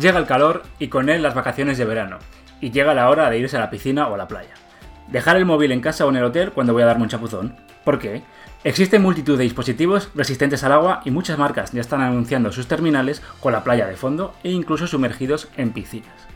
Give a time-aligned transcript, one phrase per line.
[0.00, 2.16] Llega el calor y con él las vacaciones de verano.
[2.62, 4.54] Y llega la hora de irse a la piscina o a la playa.
[5.08, 7.54] Dejar el móvil en casa o en el hotel cuando voy a darme un chapuzón.
[7.84, 8.22] ¿Por qué?
[8.64, 13.20] Existen multitud de dispositivos resistentes al agua y muchas marcas ya están anunciando sus terminales
[13.40, 16.28] con la playa de fondo e incluso sumergidos en piscinas.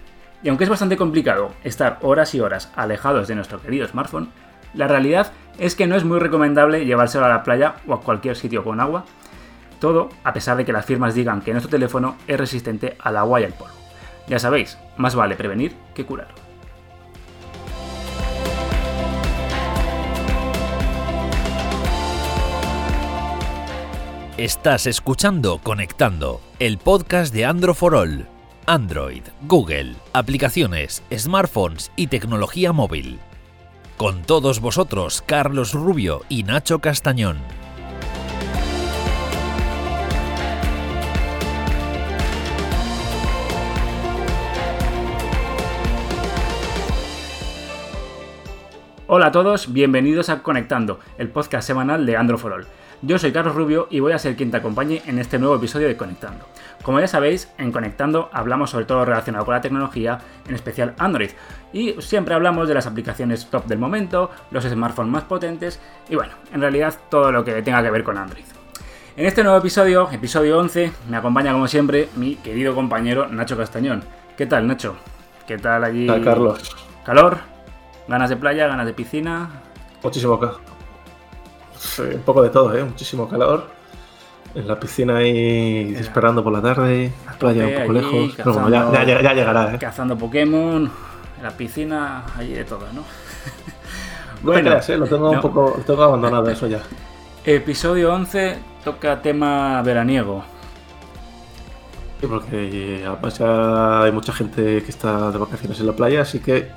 [0.43, 4.29] Y aunque es bastante complicado estar horas y horas alejados de nuestro querido smartphone,
[4.75, 8.37] la realidad es que no es muy recomendable llevárselo a la playa o a cualquier
[8.37, 9.07] sitio con agua,
[9.79, 13.41] todo a pesar de que las firmas digan que nuestro teléfono es resistente al agua
[13.41, 13.75] y al polvo.
[14.27, 16.29] Ya sabéis, más vale prevenir que curar.
[24.37, 28.27] Estás escuchando Conectando, el podcast de Android for All.
[28.67, 33.21] Android, Google, aplicaciones, smartphones y tecnología móvil.
[33.97, 37.64] Con todos vosotros, Carlos Rubio y Nacho Castañón.
[49.07, 52.67] Hola a todos, bienvenidos a Conectando, el podcast semanal de Android for All.
[53.03, 55.89] Yo soy Carlos Rubio y voy a ser quien te acompañe en este nuevo episodio
[55.89, 56.47] de Conectando.
[56.83, 61.29] Como ya sabéis, en Conectando hablamos sobre todo relacionado con la tecnología, en especial Android,
[61.75, 66.33] y siempre hablamos de las aplicaciones top del momento, los smartphones más potentes y bueno,
[66.55, 68.45] en realidad todo lo que tenga que ver con Android.
[69.19, 74.03] En este nuevo episodio, episodio 11, me acompaña como siempre mi querido compañero Nacho Castañón.
[74.35, 74.97] ¿Qué tal, Nacho?
[75.47, 76.07] ¿Qué tal allí?
[76.07, 76.75] ¿Qué tal, Carlos?
[77.05, 77.54] ¿Calor?
[78.07, 78.67] ¿Ganas de playa?
[78.67, 79.51] ¿Ganas de piscina?
[80.03, 80.61] Muchísimo calor.
[81.99, 82.85] Un poco de todo, ¿eh?
[82.85, 83.67] Muchísimo calor.
[84.55, 87.13] En la piscina ahí esperando por la tarde.
[87.27, 88.35] La playa un poco lejos.
[88.37, 89.79] Pero bueno, ya, ya, ya, llegará, ¿eh?
[89.79, 90.91] Cazando Pokémon.
[91.39, 93.03] En la piscina, allí de todo, ¿no?
[94.43, 94.99] No bueno, creas, ¿eh?
[94.99, 96.81] Lo tengo un poco lo tengo abandonado eso ya.
[97.47, 100.45] Episodio 11 toca tema veraniego.
[102.21, 106.41] Sí, porque además ya hay mucha gente que está de vacaciones en la playa, así
[106.41, 106.69] que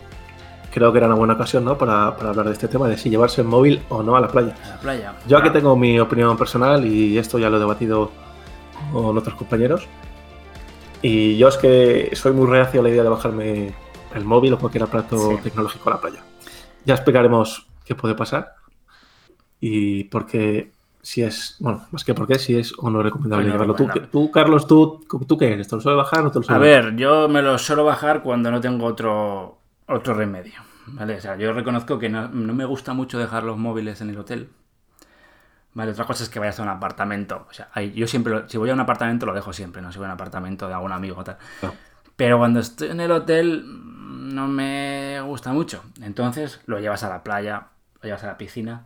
[0.72, 1.78] creo que era una buena ocasión ¿no?
[1.78, 4.28] para, para, hablar de este tema, de si llevarse el móvil o no a la
[4.28, 4.55] playa.
[4.63, 5.13] A la playa.
[5.28, 8.11] Yo aquí tengo mi opinión personal y esto ya lo he debatido
[8.91, 9.88] con otros compañeros.
[11.01, 13.73] Y yo es que soy muy reacio a la idea de bajarme
[14.16, 15.38] el móvil o cualquier aparato sí.
[15.44, 16.23] tecnológico a la playa.
[16.85, 18.55] Ya explicaremos qué puede pasar
[19.59, 20.72] y por qué
[21.07, 23.75] si es, bueno, más que por qué, si es o no recomendable llevarlo.
[23.75, 25.66] Tú, tú, Carlos, ¿tú, ¿tú qué eres?
[25.67, 28.22] ¿Te lo suele bajar o te lo suele A ver, yo me lo suelo bajar
[28.22, 29.56] cuando no tengo otro,
[29.88, 30.62] otro remedio.
[30.88, 31.16] ¿Vale?
[31.16, 34.18] O sea, yo reconozco que no, no, me gusta mucho dejar los móviles en el
[34.18, 34.50] hotel.
[35.74, 37.46] Vale, otra cosa es que vayas a un apartamento.
[37.50, 39.92] O sea, hay, yo siempre, lo, si voy a un apartamento lo dejo siempre, no
[39.92, 41.38] si voy a un apartamento de algún amigo o tal.
[41.62, 41.74] No.
[42.16, 43.64] Pero cuando estoy en el hotel
[44.34, 45.84] no me gusta mucho.
[46.02, 47.68] Entonces lo llevas a la playa,
[48.02, 48.86] lo llevas a la piscina.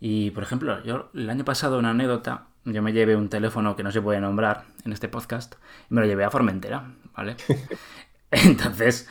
[0.00, 3.82] Y, por ejemplo, yo el año pasado, una anécdota, yo me llevé un teléfono que
[3.82, 5.54] no se puede nombrar en este podcast
[5.90, 7.36] y me lo llevé a Formentera, ¿vale?
[8.30, 9.08] Entonces,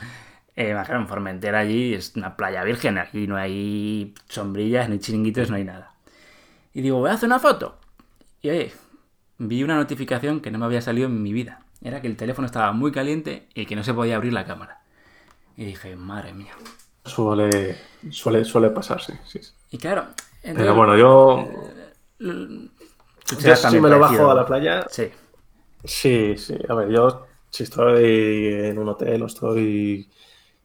[0.60, 5.50] eh, claro, en Formentera allí es una playa virgen, aquí no hay sombrillas, ni chiringuitos,
[5.50, 5.94] no hay nada.
[6.74, 7.78] Y digo, voy a hacer una foto.
[8.42, 8.72] Y oye,
[9.38, 11.62] vi una notificación que no me había salido en mi vida.
[11.80, 14.80] Era que el teléfono estaba muy caliente y que no se podía abrir la cámara.
[15.56, 16.54] Y dije, madre mía.
[17.04, 17.76] Suele,
[18.10, 19.40] suele, suele pasarse, sí.
[19.70, 20.08] Y claro...
[20.42, 21.48] Entonces, Pero bueno, yo...
[22.18, 22.68] Eh,
[23.40, 24.84] yo si me lo bajo a la playa...
[24.90, 25.08] Sí.
[25.84, 26.58] Sí, sí.
[26.68, 30.08] A ver, yo si estoy en un hotel o estoy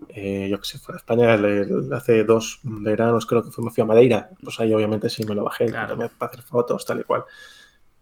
[0.09, 3.63] eh, yo que sé, fuera de España, le, le, hace dos veranos creo que fue,
[3.63, 5.97] me fui a Madeira, pues ahí obviamente sí me lo bajé claro.
[6.17, 7.25] para hacer fotos, tal y cual.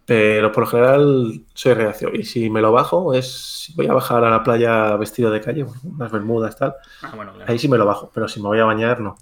[0.06, 2.09] Pero por lo general soy reacio.
[2.13, 5.41] Y si me lo bajo, es si voy a bajar a la playa vestido de
[5.41, 6.75] calle, unas bermudas, tal.
[7.01, 7.51] Ah, bueno, claro.
[7.51, 9.16] Ahí sí me lo bajo, pero si me voy a bañar, no.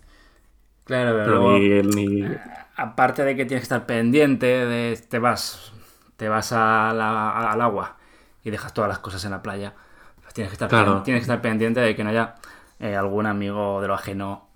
[0.85, 2.35] Claro, pero, pero ni, ni...
[2.75, 5.71] aparte de que tienes que estar pendiente de te vas,
[6.17, 7.97] te vas a la, al agua
[8.43, 9.75] y dejas todas las cosas en la playa,
[10.23, 11.03] pues tienes que estar, claro.
[11.03, 12.33] tienes que estar pendiente de que no haya
[12.79, 14.49] eh, algún amigo de lo ajeno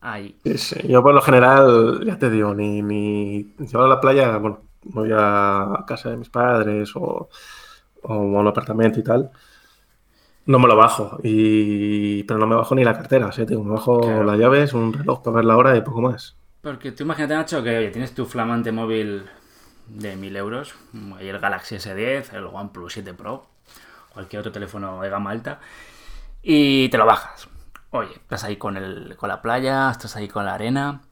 [0.00, 0.36] ahí.
[0.56, 0.88] Sí.
[0.88, 5.10] Yo por lo general, ya te digo, ni, ni yo a la playa, bueno, voy
[5.12, 7.28] a casa de mis padres o,
[8.02, 9.30] o a un apartamento y tal,
[10.46, 11.18] no me lo bajo.
[11.22, 12.22] Y...
[12.24, 13.44] Pero no me bajo ni la cartera, ¿sí?
[13.46, 14.24] me bajo claro.
[14.24, 16.36] las llaves, un reloj para ver la hora y poco más.
[16.60, 19.22] Porque tú imagínate, Nacho, que oye, tienes tu flamante móvil
[19.86, 20.74] de 1000 euros,
[21.18, 23.46] el Galaxy S10, el OnePlus 7 Pro,
[24.12, 25.60] cualquier otro teléfono de gama alta,
[26.42, 27.48] y te lo bajas.
[27.90, 31.02] Oye, estás ahí con, el, con la playa, estás ahí con la arena,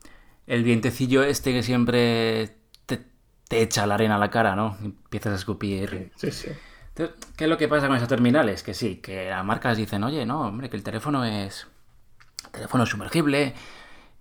[0.46, 3.04] el vientecillo este que siempre te,
[3.48, 4.76] te echa la arena a la cara, ¿no?
[4.82, 6.12] Empiezas a escupir.
[6.16, 6.50] Sí, sí.
[6.90, 8.62] Entonces, ¿qué es lo que pasa con esas terminales?
[8.62, 11.66] Que sí, que las marcas dicen, oye, no, hombre, que el teléfono es
[12.52, 13.54] teléfono sumergible,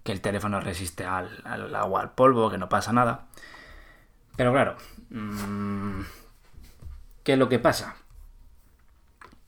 [0.04, 3.27] que el teléfono resiste al, al agua, al polvo, que no pasa nada.
[4.36, 4.77] Pero claro,
[5.09, 6.01] mmm,
[7.24, 7.98] ¿qué es lo que pasa?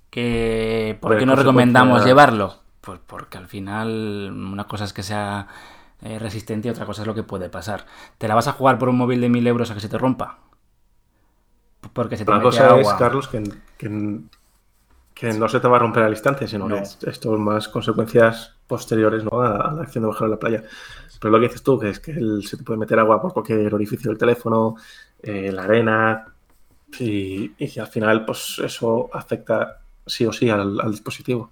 [0.09, 2.58] que ¿Por qué no recomendamos llevarlo?
[2.81, 5.47] Pues porque al final una cosa es que sea
[6.01, 7.85] eh, resistente y otra cosa es lo que puede pasar.
[8.17, 9.97] ¿Te la vas a jugar por un móvil de 1000 euros a que se te
[9.97, 10.39] rompa?
[11.93, 12.81] Porque se te mete cosa agua.
[12.81, 13.43] es, Carlos, que,
[13.77, 14.19] que,
[15.13, 16.75] que no se te va a romper al instante, sino No.
[16.77, 19.41] que es- esto es más consecuencias posteriores ¿no?
[19.41, 20.63] a, a la acción de bajar a la playa.
[21.19, 23.33] Pero lo que dices tú, que es que el- se te puede meter agua por
[23.33, 24.75] cualquier orificio del teléfono,
[25.21, 26.33] eh, la arena,
[26.99, 31.51] y, y que al final pues eso afecta sí o sí al, al dispositivo.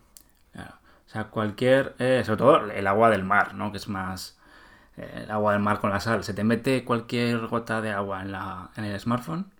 [1.07, 3.71] O sea, cualquier, eh, sobre todo el agua del mar, ¿no?
[3.71, 4.39] Que es más
[4.98, 6.24] eh, el agua del mar con la sal.
[6.24, 9.51] Se te mete cualquier gota de agua en, la, en el smartphone,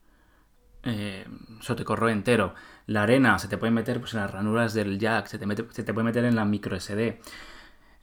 [0.84, 1.26] eh,
[1.60, 2.54] eso te corroe entero.
[2.88, 5.66] La arena se te puede meter pues, en las ranuras del jack, se te, mete,
[5.72, 7.20] se te puede meter en la micro SD.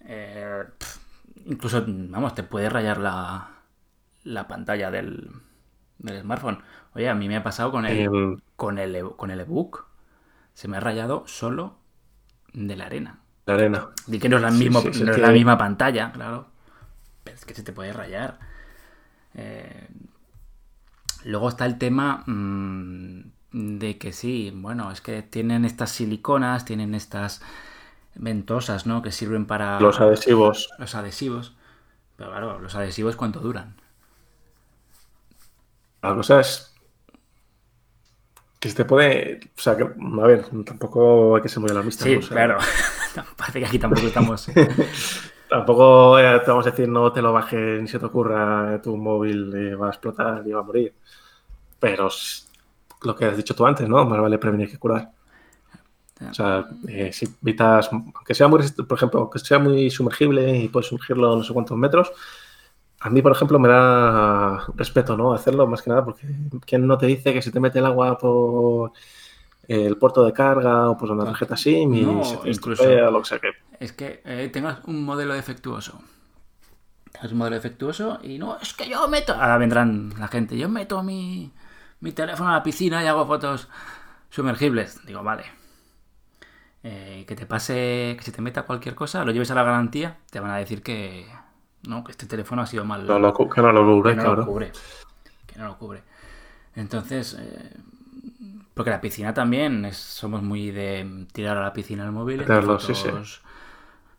[0.06, 0.64] Eh,
[1.46, 3.50] incluso, vamos, te puede rayar la,
[4.24, 5.30] la pantalla del,
[5.98, 6.60] del smartphone.
[6.94, 9.86] Oye, a mí me ha pasado con el, El- con el, e- con el ebook.
[10.54, 11.78] Se me ha rayado solo
[12.54, 13.20] de la arena.
[13.46, 13.88] La arena.
[14.06, 16.12] Di que no es la, Sí, mismo- sí, sí, no es que- la misma pantalla,
[16.12, 16.46] claro.
[17.24, 18.38] Pero es que se te puede rayar.
[19.34, 19.88] Eh,
[21.24, 23.20] luego está el tema mm,
[23.52, 27.42] de que sí, bueno, es que tienen estas siliconas, tienen estas
[28.14, 29.02] ventosas, ¿no?
[29.02, 30.70] Que sirven para Los adhesivos.
[30.78, 31.56] los adhesivos.
[32.16, 33.74] Pero claro, los adhesivos cuánto duran.
[36.02, 36.72] La cosa es
[38.60, 39.40] que se te puede.
[39.56, 42.04] O sea, que, a ver, tampoco hay que ser muy alarmista.
[42.04, 42.18] Sí, ¿no?
[42.18, 42.58] O sea, claro.
[43.36, 44.48] Parece que aquí tampoco estamos.
[45.48, 48.96] Tampoco eh, te vamos a decir no te lo bajes ni se te ocurra tu
[48.96, 50.94] móvil eh, va a explotar y va a morir.
[51.78, 52.08] Pero
[53.02, 54.04] lo que has dicho tú antes, ¿no?
[54.04, 55.12] Más vale prevenir que curar.
[56.28, 60.68] O sea, eh, si evitas, aunque sea muy, por ejemplo, que sea muy sumergible y
[60.68, 62.12] puedes sumergirlo no sé cuántos metros,
[63.00, 65.34] a mí, por ejemplo, me da respeto, ¿no?
[65.34, 66.26] Hacerlo más que nada porque
[66.66, 68.92] ¿quién no te dice que se te mete el agua por
[69.68, 73.10] el puerto de carga o por una tarjeta SIM y No, se te incluso- estropea
[73.10, 73.50] lo que sea que...
[73.80, 76.00] Es que eh, tengas un modelo defectuoso.
[77.12, 79.34] Tengas un modelo defectuoso y no, es que yo meto.
[79.34, 80.56] Ahora vendrán la gente.
[80.56, 81.52] Yo meto mi,
[82.00, 83.68] mi teléfono a la piscina y hago fotos
[84.30, 85.04] sumergibles.
[85.06, 85.44] Digo, vale.
[86.82, 90.18] Eh, que te pase, que se te meta cualquier cosa, lo lleves a la garantía,
[90.30, 91.26] te van a decir que
[91.88, 93.06] no, que este teléfono ha sido mal.
[93.06, 94.36] No lo, cu- que no lo cubre, que no claro.
[94.42, 94.72] lo cubre.
[95.46, 96.02] Que no lo cubre.
[96.76, 97.70] Entonces, eh,
[98.74, 102.40] porque la piscina también es- somos muy de tirar a la piscina el móvil.
[102.40, 103.08] Meterlo, sí, sí.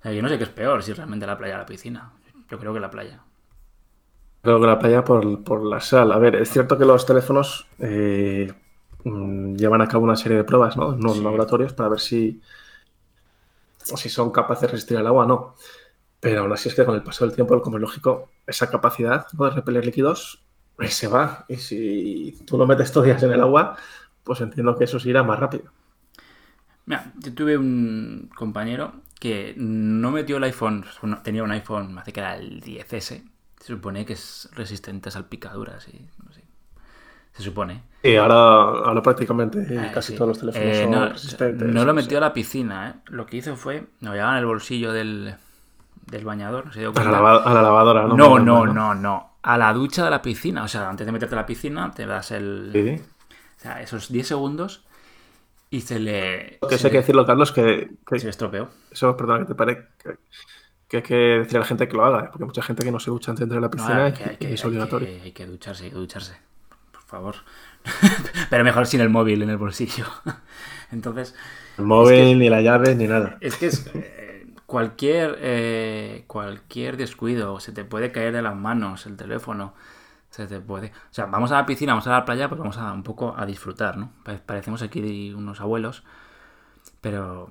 [0.04, 2.12] yo no sé qué es peor, si realmente la playa o la piscina.
[2.50, 3.22] Yo creo que la playa.
[4.42, 6.12] Creo que la playa por, por la sal.
[6.12, 8.54] A ver, es cierto que los teléfonos eh,
[9.04, 10.94] mm, llevan a cabo una serie de pruebas, ¿no?
[10.94, 11.24] En los Sí.
[11.24, 12.42] laboratorios para ver si,
[13.78, 15.56] si son capaces de resistir el agua o no.
[16.20, 19.28] Pero aún así es que con el paso del tiempo, como es lógico, esa capacidad
[19.34, 19.46] ¿no?
[19.46, 20.44] de repeler líquidos
[20.80, 21.46] eh, se va.
[21.50, 23.78] Y si tú lo metes todos días en el agua,
[24.26, 25.72] pues entiendo que eso se irá más rápido.
[26.86, 30.86] Mira, yo tuve un compañero que no metió el iPhone,
[31.24, 33.24] tenía un iPhone, me hace que era el 10S.
[33.60, 36.44] Se supone que es resistente a salpicaduras y no sé.
[37.34, 37.84] Se supone.
[38.04, 38.36] Y ahora,
[38.88, 40.18] ahora prácticamente eh, Eh, casi sí.
[40.18, 41.68] todos los teléfonos Eh, son no, resistentes.
[41.74, 41.96] no lo sí.
[41.96, 42.94] metió a la piscina, ¿eh?
[43.08, 45.36] Lo que hizo fue, lo llevaba en el bolsillo del,
[46.08, 48.16] del bañador, no se dio A la, a lavadora, ¿no?
[48.16, 49.32] No, no, no, no.
[49.44, 50.64] A la ducha de la piscina.
[50.64, 52.72] O sea, antes de meterte a la piscina, te das el.
[52.74, 53.02] Sí.
[53.66, 54.86] Sea, esos 10 segundos
[55.72, 56.60] y se le.
[56.62, 58.70] Lo que sé que decirlo, Carlos, que, que se le estropeó.
[58.92, 60.18] eso, perdona que te pare, que,
[60.88, 62.28] que hay que decirle a la gente que lo haga, ¿eh?
[62.32, 64.24] porque hay mucha gente que no se ducha antes de la No, piscina hay que,
[64.24, 65.08] hay y que- es hay obligatorio.
[65.08, 66.38] que- hay que ducharse, hay que ducharse.
[66.92, 67.36] Por favor.
[68.52, 70.06] Pero mejor sin el móvil en el bolsillo.
[70.92, 71.34] Entonces,
[71.80, 73.38] El móvil, ni la llave, ni nada.
[73.42, 73.88] es que es.
[73.96, 79.74] eh, cualquier, eh, cualquier descuido, se te puede caer de las manos el teléfono,
[80.36, 80.88] se te puede...
[80.88, 83.34] O sea, vamos a la piscina, vamos a la playa, pues vamos a un poco
[83.38, 84.12] a disfrutar, ¿no?
[84.24, 86.04] Pa- Parecemos aquí unos abuelos,
[87.02, 87.50] pero...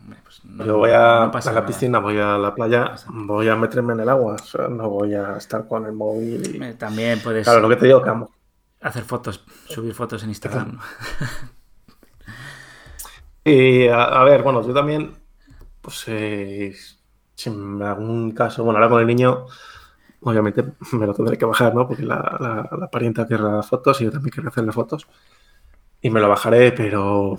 [0.00, 1.66] hombre, pues no- Yo voy a, no pasa a la nada.
[1.66, 5.14] piscina, voy a la playa, voy a meterme en el agua, o sea, no voy
[5.14, 6.56] a estar con el móvil.
[6.56, 8.30] y- También puedes Claro, lo que te digo, que amo.
[8.80, 10.78] hacer fotos, subir fotos en Instagram.
[13.44, 15.14] Y a, a ver, bueno, yo también,
[15.80, 16.74] pues eh,
[17.34, 19.46] si en algún caso, bueno, ahora con el niño,
[20.22, 21.86] obviamente me lo tendré que bajar, ¿no?
[21.86, 25.06] Porque la, la, la parienta querrá fotos y yo también quiero hacerle fotos.
[26.02, 27.36] Y me lo bajaré, pero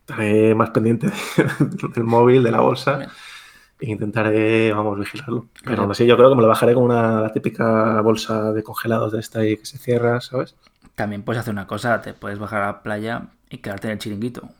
[0.00, 1.10] estaré más pendiente
[1.94, 3.08] del móvil, de la bolsa,
[3.78, 5.48] e intentaré, vamos, vigilarlo.
[5.62, 8.62] Pero aún así, yo creo que me lo bajaré con una la típica bolsa de
[8.62, 10.56] congelados de esta ahí que se cierra, ¿sabes?
[10.94, 13.98] También puedes hacer una cosa, te puedes bajar a la playa y quedarte en el
[13.98, 14.42] chiringuito.
[14.42, 14.50] No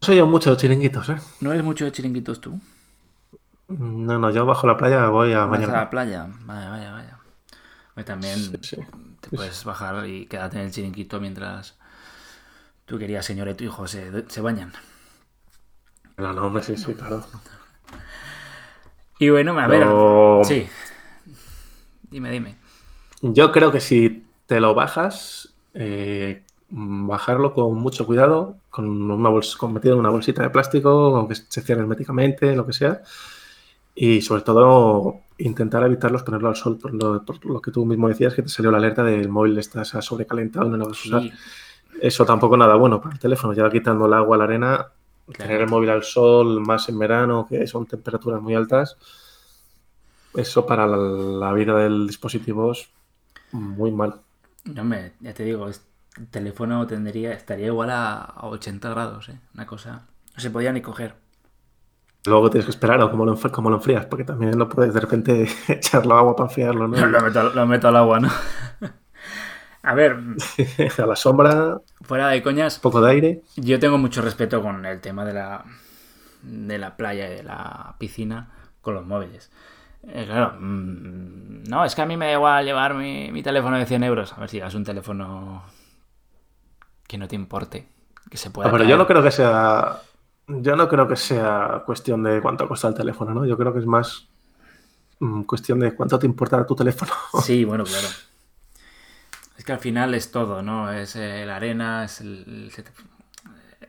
[0.00, 1.16] soy yo mucho de chiringuitos, ¿eh?
[1.40, 2.58] ¿No eres mucho de chiringuitos tú?
[3.68, 6.26] No, no, yo bajo la playa voy a ¿Vas a la playa?
[6.46, 7.18] Vaya, vaya, vaya.
[7.94, 8.76] Pues también Sí, sí.
[9.20, 11.76] te puedes bajar y quedarte en el chiringuito mientras
[12.86, 14.72] Tú querías, señor, y tu hijo se, se bañan.
[16.16, 17.22] No, no, hombre, sí, sí, claro.
[19.18, 19.80] Y bueno, a ver.
[19.80, 20.66] Pero- Sí.
[22.10, 22.56] Dime, dime.
[23.20, 29.58] Yo creo que si te lo bajas, eh, bajarlo con mucho cuidado, con una bolsa,
[29.58, 33.02] con metido en una bolsita de plástico, aunque se cierre herméticamente, lo que sea.
[34.00, 38.08] Y sobre todo intentar evitarlos ponerlo al sol, por lo, por lo que tú mismo
[38.08, 41.22] decías, que te salió la alerta del móvil estás sobrecalentado no lo vas a usar.
[41.22, 41.32] Sí,
[42.00, 44.88] Eso tampoco nada bueno para el teléfono, ya quitando el agua, la arena,
[45.32, 45.48] Claro.
[45.48, 48.96] tener el móvil al sol, más en verano, que son temperaturas muy altas,
[50.34, 52.88] eso para la, la vida del dispositivo es
[53.52, 54.20] muy mal.
[54.64, 55.74] no me, ya te digo, el
[56.30, 59.40] teléfono tendría, estaría igual a, a 80 grados, ¿eh?
[59.54, 60.06] Una cosa.
[60.34, 61.14] No se podía ni coger.
[62.28, 65.00] Luego tienes que esperar a cómo lo, cómo lo enfrías, porque también no puedes de
[65.00, 67.06] repente echarlo agua para enfriarlo, ¿no?
[67.06, 68.28] Lo meto, lo meto al agua, ¿no?
[69.82, 70.18] A ver,
[70.98, 73.42] a la sombra, fuera de coñas, un poco de aire.
[73.56, 75.64] Yo tengo mucho respeto con el tema de la,
[76.42, 78.50] de la playa y de la piscina
[78.82, 79.50] con los móviles.
[80.06, 83.78] Eh, claro, mm, no, es que a mí me da igual llevar mi, mi teléfono
[83.78, 84.32] de 100 euros.
[84.34, 85.62] A ver si llevas un teléfono
[87.06, 87.88] que no te importe,
[88.30, 88.68] que se pueda.
[88.68, 88.90] Ah, pero caer.
[88.90, 90.02] yo no creo que sea.
[90.48, 93.44] Yo no creo que sea cuestión de cuánto cuesta el teléfono, ¿no?
[93.46, 94.28] Yo creo que es más
[95.20, 97.12] mm, cuestión de cuánto te importa tu teléfono.
[97.32, 98.14] Sí, bueno, claro.
[99.58, 100.90] Es que al final es todo, ¿no?
[100.92, 102.70] Es eh, la arena, es el...
[102.72, 102.82] se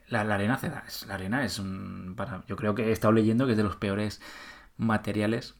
[0.07, 2.13] La, la arena hace da- es- La arena es un...
[2.17, 4.21] Para, yo creo que he estado leyendo que es de los peores
[4.77, 5.55] materiales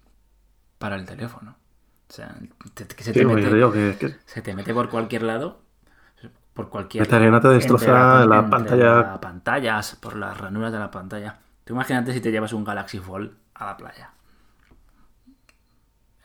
[0.79, 1.58] para el teléfono.
[2.10, 2.38] O sea,
[2.75, 5.63] te- que se Sí, mete, que, que se te mete por cualquier lado.
[6.59, 7.03] Por cualquier...
[7.03, 9.01] Esta arena te destroza entre la pantalla.
[9.01, 11.39] las pantallas, por las ranuras de la pantalla.
[11.63, 14.13] Tú imagínate si te llevas un Galaxy Fold a la playa.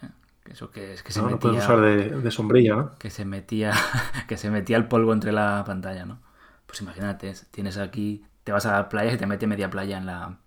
[0.02, 0.08] ¿Eh?
[0.50, 1.28] Eso que es que se ¿no?
[1.28, 2.98] Metía puedes usar de, de sombrilla, ¿no?
[2.98, 3.72] que se metía
[4.28, 6.20] que se metía el polvo entre la pantalla, ¿no?
[6.66, 10.06] Pues imagínate, tienes aquí, te vas a la playa y te mete media playa en
[10.06, 10.38] la.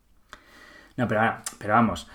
[0.98, 1.22] No, pero,
[1.60, 2.10] pero vamos.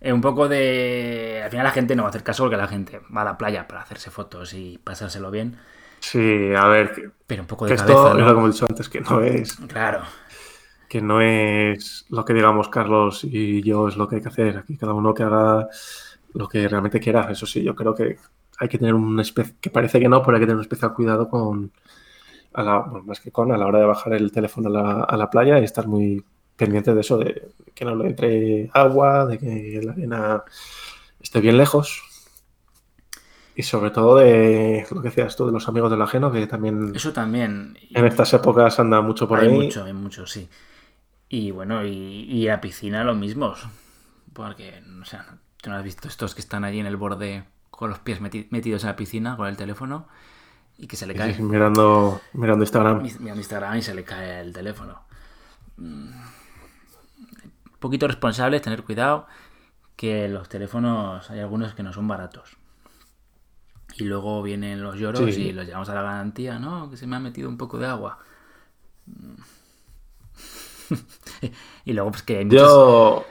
[0.00, 1.42] eh, un poco de.
[1.44, 3.38] Al final la gente no va a hacer caso porque la gente va a la
[3.38, 5.58] playa para hacerse fotos y pasárselo bien.
[6.00, 8.30] Sí, a ver, que, Pero un poco de esto cabeza, es lo que ¿no?
[8.30, 10.00] hemos dicho antes, que no es Claro.
[10.88, 14.56] que no es lo que digamos Carlos y yo es lo que hay que hacer.
[14.58, 15.68] Aquí cada uno que haga
[16.34, 17.30] lo que realmente quiera.
[17.30, 18.18] Eso sí, yo creo que
[18.58, 20.94] hay que tener un especial, que parece que no, pero hay que tener un especial
[20.94, 21.70] cuidado con,
[22.54, 25.02] a la, bueno, más que con, a la hora de bajar el teléfono a la,
[25.04, 26.24] a la playa y estar muy
[26.56, 30.42] pendiente de eso, de que no le entre agua, de que la arena
[31.20, 32.02] esté bien lejos.
[33.58, 36.92] Y sobre todo de lo que decías tú, de los amigos del ajeno, que también
[36.94, 37.76] Eso también.
[37.90, 39.54] en estas épocas anda mucho por hay ahí.
[39.54, 40.48] mucho, hay mucho, sí.
[41.28, 43.54] Y bueno, y, y a piscina lo mismo.
[44.32, 45.26] Porque, o sea,
[45.60, 48.46] tú no has visto estos que están allí en el borde con los pies meti-
[48.50, 50.06] metidos en la piscina con el teléfono
[50.78, 51.34] y que se le cae.
[51.34, 53.02] sí, mirando, mirando Instagram.
[53.02, 55.02] Mi- Mirando Instagram y se le cae el teléfono.
[55.78, 56.10] Mm.
[56.12, 59.26] Un poquito responsable, tener cuidado,
[59.96, 62.56] que los teléfonos hay algunos que no son baratos.
[63.98, 65.48] Y luego vienen los lloros Sí.
[65.48, 66.88] y los llevamos a la garantía, ¿no?
[66.88, 68.18] Que se me ha metido un poco de agua.
[71.84, 72.60] y luego, pues que hay muchos...
[72.62, 73.26] Yo,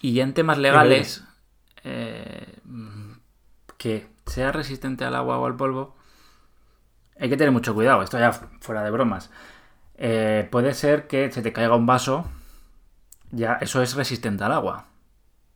[0.00, 1.24] Y ya en temas legales,
[1.84, 2.58] eh,
[3.76, 5.94] que sea resistente al agua o al polvo,
[7.20, 8.02] hay que tener mucho cuidado.
[8.02, 9.30] Esto ya fuera de bromas.
[9.96, 12.26] Eh, puede ser que se te caiga un vaso,
[13.30, 14.86] ya eso es resistente al agua.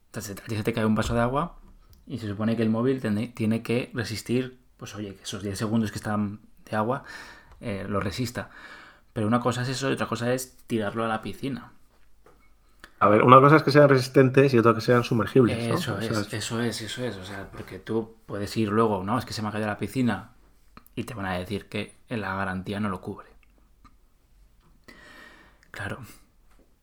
[0.07, 1.57] Entonces a ti se te cae un vaso de agua
[2.06, 5.59] y se supone que el móvil tiene, tiene que resistir, pues oye, que esos 10
[5.59, 7.04] segundos que están de agua
[7.61, 8.50] eh, lo resista.
[9.12, 11.73] Pero una cosa es eso y otra cosa es tirarlo a la piscina.
[13.00, 15.59] a ver, una cosa es que sean resistentes y otra que sean sumergibles.
[15.68, 15.75] ¿no?
[15.75, 17.16] Eso O es, eso es, eso es.
[17.16, 19.78] O sea, porque tú puedes ir luego, no, es que se me ha caído la
[19.78, 20.32] piscina
[20.94, 23.28] y te van a decir que la garantía no lo cubre.
[25.71, 25.99] Claro.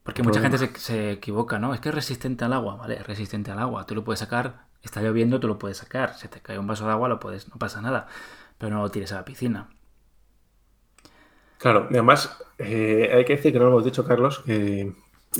[0.03, 1.73] Porque mucha gente se, se equivoca, ¿no?
[1.73, 2.95] Es que es resistente al agua, ¿vale?
[2.95, 3.85] Es resistente al agua.
[3.85, 6.15] Tú lo puedes sacar, está lloviendo, tú lo puedes sacar.
[6.15, 8.07] Se te cae un vaso de agua, lo puedes, no pasa nada.
[8.57, 9.69] Pero no lo tires a la piscina.
[11.57, 14.93] Claro, y además eh, hay que decir que no lo hemos dicho, Carlos, que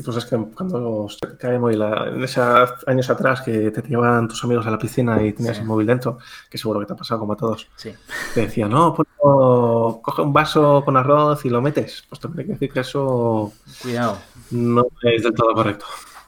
[0.03, 1.07] tú sabes que cuando
[1.39, 5.21] cae el móvil, en esos años atrás que te llevaban tus amigos a la piscina
[5.23, 5.61] y tenías Sí.
[5.61, 6.17] el móvil dentro,
[6.49, 7.93] que seguro que te ha pasado como a todos, Sí.
[8.33, 12.03] te decía, no, pues no, coge un vaso con arroz y lo metes.
[12.09, 14.17] Pues también hay que decir que eso Cuidado.
[14.51, 15.85] no es del todo correcto.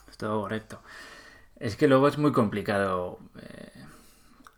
[0.10, 0.80] Es todo correcto.
[1.62, 3.72] Es que luego es muy complicado eh,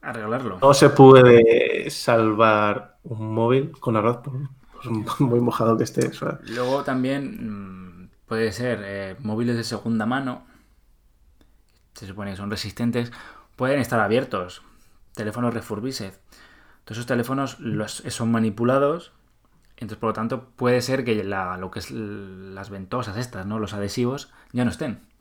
[0.01, 0.59] arreglarlo.
[0.61, 4.33] No se puede salvar un móvil con arroz, por,
[4.81, 6.09] por muy mojado que esté.
[6.43, 10.45] Luego también mm, puede ser eh, móviles de segunda mano,
[11.93, 13.11] se supone que son resistentes,
[13.57, 14.61] pueden estar abiertos.
[15.13, 16.13] Teléfonos refurbished.
[16.85, 19.11] Todos esos teléfonos los, son manipulados
[19.75, 23.59] Entonces, por lo tanto, puede ser que la, lo que es las ventosas estas, ¿no?
[23.59, 25.12] Los adhesivos, ya no estén.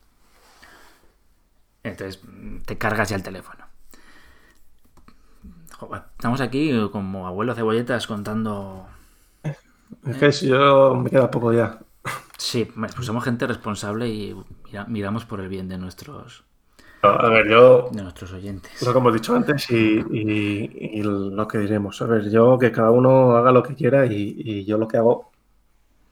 [1.84, 2.20] Entonces,
[2.64, 3.64] te cargas ya el teléfono.
[6.16, 8.86] Estamos aquí como abuelo cebolletas contando.
[10.06, 11.80] Es que yo me queda poco ya.
[12.38, 14.36] Sí, pues somos gente responsable y
[14.88, 16.44] miramos por el bien de nuestros.
[17.02, 17.88] A ver, yo.
[17.90, 18.80] De nuestros oyentes.
[18.82, 22.00] Lo que hemos dicho antes y, lo que diremos.
[22.00, 25.32] A ver, yo que cada uno haga lo que quiera y, yo lo que hago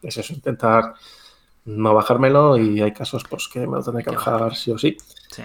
[0.03, 0.95] es eso, intentar
[1.65, 4.97] no bajármelo y hay casos pues que me lo tendré que bajar sí o sí.
[5.31, 5.43] sí.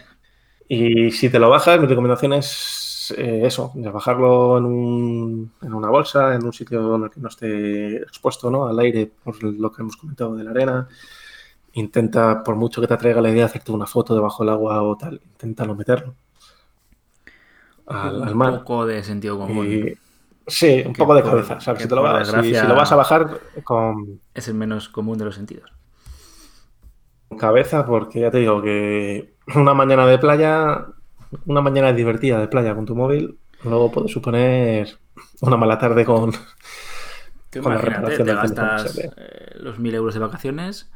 [0.68, 5.74] Y si te lo bajas, mi recomendación es eh, eso, de bajarlo en, un, en,
[5.74, 8.68] una bolsa, en un sitio en el que no esté expuesto ¿no?
[8.68, 10.88] al aire, por lo que hemos comentado de la arena.
[11.74, 14.82] Intenta, por mucho que te atraiga la idea de hacerte una foto debajo del agua
[14.82, 16.16] o tal, inténtalo meterlo
[17.86, 18.54] al, mar.
[18.54, 19.98] Un poco de sentido común.
[20.48, 21.60] sí, un poco de cabeza.
[21.60, 24.20] Si, lo vas, si, lo vas, a bajar con...
[24.34, 25.72] Es el menos común de los sentidos.
[27.38, 30.88] Cabeza, porque ya te digo que una mañana de playa,
[31.46, 34.98] una mañana divertida de playa con tu móvil, luego puede suponer
[35.42, 36.32] una mala tarde con,
[37.62, 40.90] con la reparación te gastas eh, los mil euros de vacaciones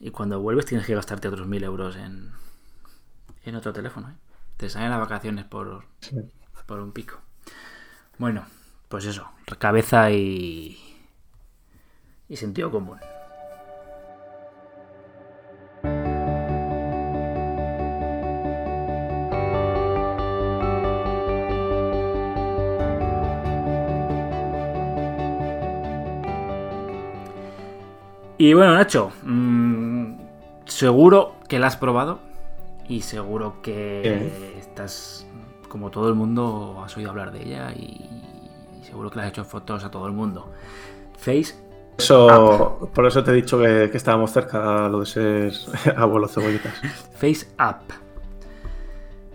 [0.00, 2.32] y cuando vuelves tienes que gastarte otros mil euros en,
[3.44, 4.10] en otro teléfono.
[4.10, 4.14] ¿eh?
[4.56, 5.84] Te salen las vacaciones por,
[6.66, 7.20] por un pico.
[8.18, 8.46] Bueno,
[8.88, 9.28] pues eso,
[9.58, 10.78] cabeza y,
[12.28, 12.98] y sentido común.
[28.38, 30.14] Y bueno, Nacho, mmm,
[30.66, 32.18] seguro que la has probado
[32.88, 35.26] y seguro que estás,
[35.68, 38.08] como todo el mundo, has oído hablar de ella y,
[38.82, 40.52] seguro que le has hecho fotos a todo el mundo.
[41.18, 41.54] Face.
[41.98, 45.52] Eso, por eso te he dicho que, estábamos cerca a lo de ser
[45.96, 46.74] abuelo cebollitas.
[47.16, 47.94] Face Up.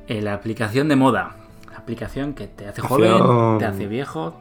[0.07, 1.37] Eh, la aplicación de moda.
[1.75, 4.35] Aplicación que te hace joven, te hace viejo,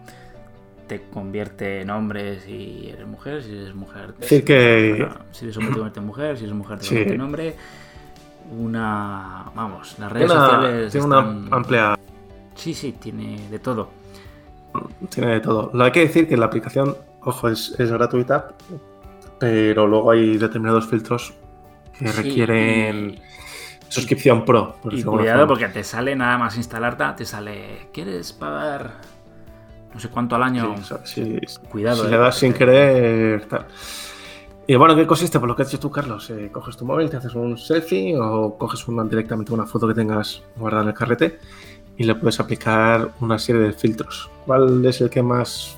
[0.90, 4.12] te convierte en hombre si eres mujer, si eres mujer.
[4.14, 5.08] Te, que...
[5.30, 7.56] si eres hombre te convierte en mujer, si eres mujer te convierte en hombre.
[8.58, 9.44] Una.
[9.54, 10.90] Vamos, las redes sociales.
[10.90, 11.20] Tiene una
[11.52, 11.96] amplia.
[12.56, 13.90] Sí, sí, tiene de todo.
[15.10, 15.70] Tiene de todo.
[15.72, 18.48] Lo hay que decir que la aplicación, ojo, es, gratuita,
[19.38, 21.34] pero luego hay determinados filtros
[21.96, 23.20] que requieren.
[23.88, 24.74] suscripción pro.
[24.90, 29.19] y cuidado porque te sale nada más instalarte, te sale, ¿quieres pagar
[29.92, 30.74] no sé cuánto al año.
[31.70, 32.04] Cuidado.
[32.04, 33.46] Si le eh, das sin querer.
[34.66, 35.40] Y bueno, ¿qué consiste?
[35.40, 36.30] Por lo que has dicho tú, Carlos.
[36.30, 39.94] Eh, coges tu móvil, te haces un selfie o coges una, directamente una foto que
[39.94, 41.38] tengas guardada en el carrete
[41.96, 44.30] y le puedes aplicar una serie de filtros.
[44.46, 45.76] ¿Cuál es el que más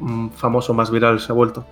[0.00, 1.64] mm, famoso, más viral se ha vuelto?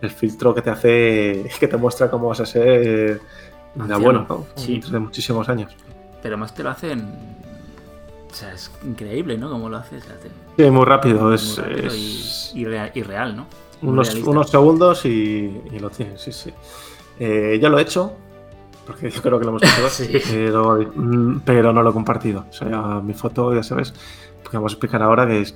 [0.00, 3.20] El filtro que te hace, que te muestra cómo vas a ser
[3.74, 4.46] de bueno, ¿no?
[4.54, 4.80] Sí.
[4.88, 5.74] De muchísimos años.
[6.22, 7.08] Pero más te lo hacen
[8.34, 9.48] o sea, es increíble, ¿no?
[9.48, 10.04] Cómo lo haces.
[10.56, 11.32] Sí, muy rápido.
[11.32, 13.46] es, Y, real, ¿no?
[13.80, 16.52] Unos, unos, segundos y, lo tienes, sí, sí.
[17.20, 18.12] Eh, ya lo he hecho,
[18.84, 20.10] porque yo creo que lo hemos hecho, sí.
[20.28, 22.46] pero, mm, pero, no lo he compartido.
[22.50, 23.94] O sea, mi foto, ya sabes,
[24.42, 25.54] porque vamos a explicar ahora que es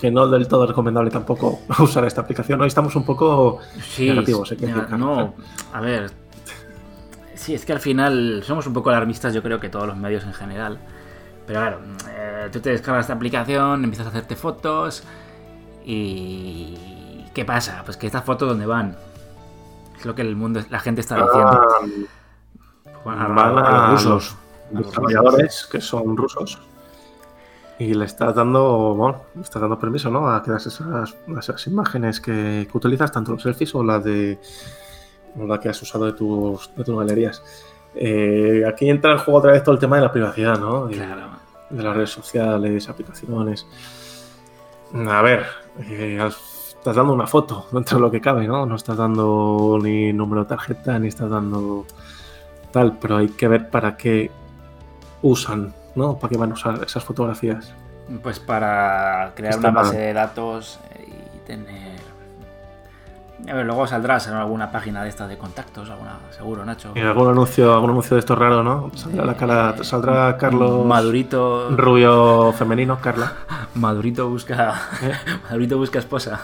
[0.00, 2.60] que no del todo recomendable tampoco usar esta aplicación.
[2.60, 3.60] Hoy estamos un poco
[3.96, 4.52] negativos.
[4.98, 5.34] no,
[5.72, 6.10] a ver,
[7.36, 10.24] sí, es que al final somos un poco alarmistas, yo creo que todos los medios
[10.24, 10.80] en general.
[11.46, 11.78] Pero claro,
[12.08, 15.02] eh, tú te descargas esta aplicación, empiezas a hacerte fotos
[15.84, 16.78] y...
[17.34, 17.82] ¿Qué pasa?
[17.84, 18.96] Pues que estas fotos dónde van.
[19.98, 21.60] Es lo que el mundo, la gente está diciendo.
[23.06, 24.36] Ah, van a, los rusos.
[24.70, 26.60] Los desarrolladores que son rusos.
[27.78, 30.28] Y le estás dando, bueno, le estás dando permiso, ¿no?
[30.28, 30.82] A que esas,
[31.38, 34.38] esas imágenes que, utilizas, tanto los selfies o la de
[35.36, 37.42] la que has usado de tus, de tus galerías.
[37.94, 40.86] Eh, aquí entra en juego otra vez todo el tema de la privacidad, ¿no?
[40.86, 43.66] De, de las redes sociales, aplicaciones.
[44.94, 45.46] A ver,
[45.80, 46.18] eh,
[46.82, 48.66] estás dando una foto dentro de lo que cabe, ¿no?
[48.66, 51.86] No estás dando ni número de tarjeta, ni estás dando
[52.72, 54.30] tal, pero hay que ver para qué
[55.22, 56.18] usan, ¿no?
[56.18, 57.72] ¿Para qué van a usar esas fotografías?
[58.22, 61.91] Pues para crear una base de datos y tener
[63.48, 66.92] a ver, luego saldrás en alguna página de estas de contactos, alguna, seguro, Nacho.
[66.94, 68.90] Y algún anuncio, algún anuncio de esto raro, ¿no?
[68.94, 70.86] Saldrá, la cara, saldrá Carlos.
[70.86, 71.70] Madurito.
[71.76, 73.32] Rubio femenino, Carla.
[73.74, 74.74] Madurito busca.
[75.02, 75.12] ¿Eh?
[75.44, 76.40] Madurito busca esposa.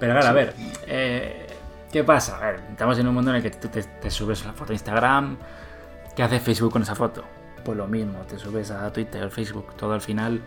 [0.00, 0.54] Pero claro, a ver.
[0.86, 1.46] Eh,
[1.92, 2.38] ¿Qué pasa?
[2.38, 4.74] A ver, estamos en un mundo en el que tú te, subes la foto a
[4.74, 5.36] Instagram.
[6.16, 7.22] ¿Qué hace Facebook con esa foto?
[7.64, 10.42] Pues lo mismo, te subes a Twitter, Facebook, todo al final.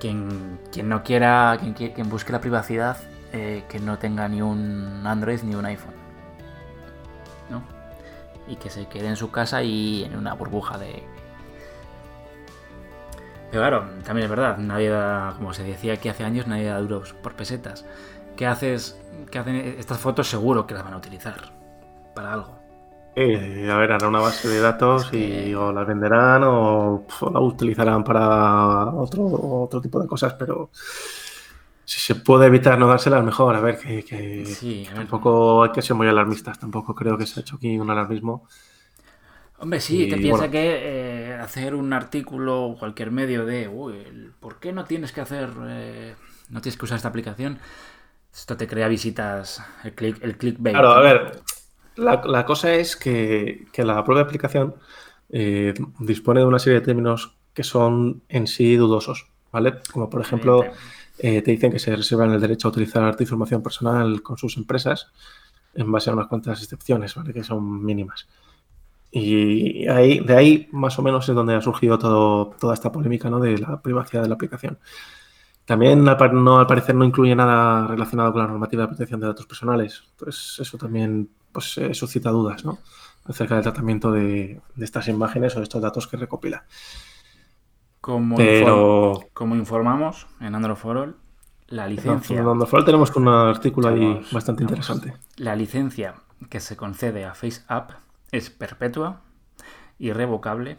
[0.00, 2.96] Quien, quien no quiera, quien, quien busque la privacidad,
[3.32, 5.94] eh, que no tenga ni un Android ni un iPhone.
[7.50, 7.62] ¿No?
[8.46, 11.02] Y que se quede en su casa y en una burbuja de.
[13.50, 16.78] Pero claro, también es verdad, nadie da, como se decía aquí hace años, nadie da
[16.78, 17.84] duros por pesetas.
[18.36, 18.98] ¿Qué haces?
[19.30, 20.28] ¿Qué hacen estas fotos?
[20.28, 21.52] Seguro que las van a utilizar
[22.14, 22.58] para algo.
[23.14, 27.40] Eh, a ver, hará una base de datos y o las venderán o, o la
[27.40, 30.70] utilizarán para otro, otro tipo de cosas, pero
[31.84, 33.54] si se puede evitar no dárselas, mejor.
[33.56, 35.06] A ver, que, que Sí, a ver.
[35.06, 36.58] tampoco hay que ser muy alarmistas.
[36.58, 38.48] Tampoco creo que se ha hecho aquí un alarmismo.
[39.58, 40.50] Hombre, sí, Y, te piensa bueno.
[40.50, 45.20] que eh, hacer un artículo o cualquier medio de, uy, ¿por qué no tienes que
[45.20, 46.16] hacer, eh,
[46.48, 47.60] no tienes que usar esta aplicación?
[48.34, 50.74] Esto te crea visitas, el click, el clickbait.
[50.74, 51.42] Claro, a ver,
[51.96, 54.76] la, la cosa es que, que la propia aplicación
[55.28, 59.74] eh, dispone de una serie de términos que son en sí dudosos, ¿vale?
[59.92, 60.72] Como por ejemplo,
[61.24, 64.56] eh, te dicen que se reservan el derecho a utilizar tu información personal con sus
[64.56, 65.06] empresas
[65.72, 67.32] en base a unas cuantas excepciones, ¿vale?
[67.32, 68.26] Que son mínimas.
[69.12, 73.30] Y ahí, de ahí más o menos es donde ha surgido todo, toda esta polémica
[73.30, 73.38] ¿no?
[73.38, 74.80] de la privacidad de la aplicación.
[75.64, 79.46] También no, al parecer no incluye nada relacionado con la normativa de protección de datos
[79.46, 80.02] personales.
[80.12, 82.80] Entonces eso también pues, eh, suscita dudas ¿no?
[83.26, 86.64] acerca del tratamiento de, de estas imágenes o de estos datos que recopila.
[88.02, 91.16] Como, Pero inform- como informamos en Android for All,
[91.68, 95.14] la licencia, en Android tenemos un artículo ahí bastante interesante.
[95.36, 96.16] la licencia
[96.50, 97.92] que se concede a FaceApp
[98.32, 99.20] es perpetua,
[100.00, 100.78] irrevocable,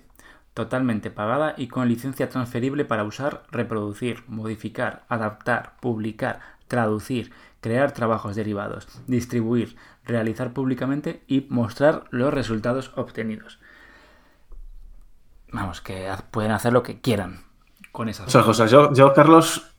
[0.53, 7.31] totalmente pagada y con licencia transferible para usar, reproducir, modificar, adaptar, publicar, traducir,
[7.61, 13.59] crear trabajos derivados, distribuir, realizar públicamente y mostrar los resultados obtenidos.
[15.53, 17.39] Vamos, que pueden hacer lo que quieran
[17.91, 19.69] con esas O sea, José, yo, yo, Carlos,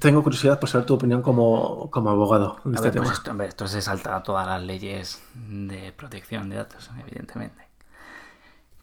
[0.00, 3.04] tengo curiosidad por saber tu opinión como, como abogado A este ver, tema.
[3.06, 7.62] pues esto, se salta a todas las leyes de protección de datos, evidentemente.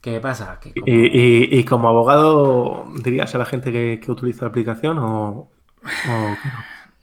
[0.02, 0.60] ¿Qué pasa?
[0.60, 4.50] Que como- Y, y- y como abogado, ¿dirías a la gente que, que utiliza la
[4.50, 5.50] aplicación o,
[5.84, 6.36] o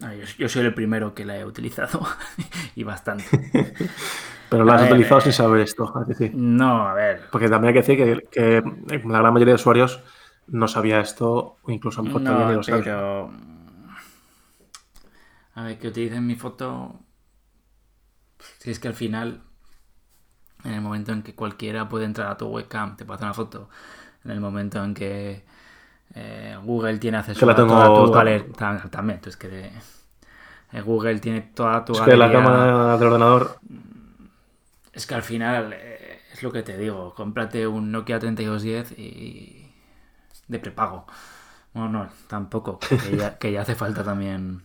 [0.02, 0.08] no?
[0.08, 2.06] No, yo, yo soy el primero que la he utilizado
[2.74, 3.26] y bastante.
[4.48, 6.38] Pero lo A has ver, utilizado eh, sin saber esto, ¿a que sí?
[6.58, 7.20] No, a ver.
[7.30, 10.02] Porque también hay que decir que, que la gran mayoría de usuarios
[10.48, 12.84] no sabía esto, o incluso a lo mejor No, lo sabe.
[12.84, 13.30] pero.
[15.54, 16.68] A ver, que utilicen mi foto.
[18.60, 19.42] Si es que al final,
[20.64, 23.34] en el momento en que cualquiera puede entrar a tu webcam, te puede hacer una
[23.34, 23.68] foto.
[24.24, 25.44] En el momento en que
[26.14, 28.46] eh, Google tiene acceso a toda tengo tu tam- galería.
[28.56, 29.72] tam- También, es que de-
[30.72, 32.32] eh, Google tiene toda tu Es que la galería.
[32.32, 33.58] cámara del ordenador,
[34.92, 39.70] Es que al final, eh, es lo que te digo, cómprate un Nokia 3210 y
[40.48, 41.06] de prepago.
[41.74, 44.62] Bueno, no, tampoco, que ya, que ya hace falta también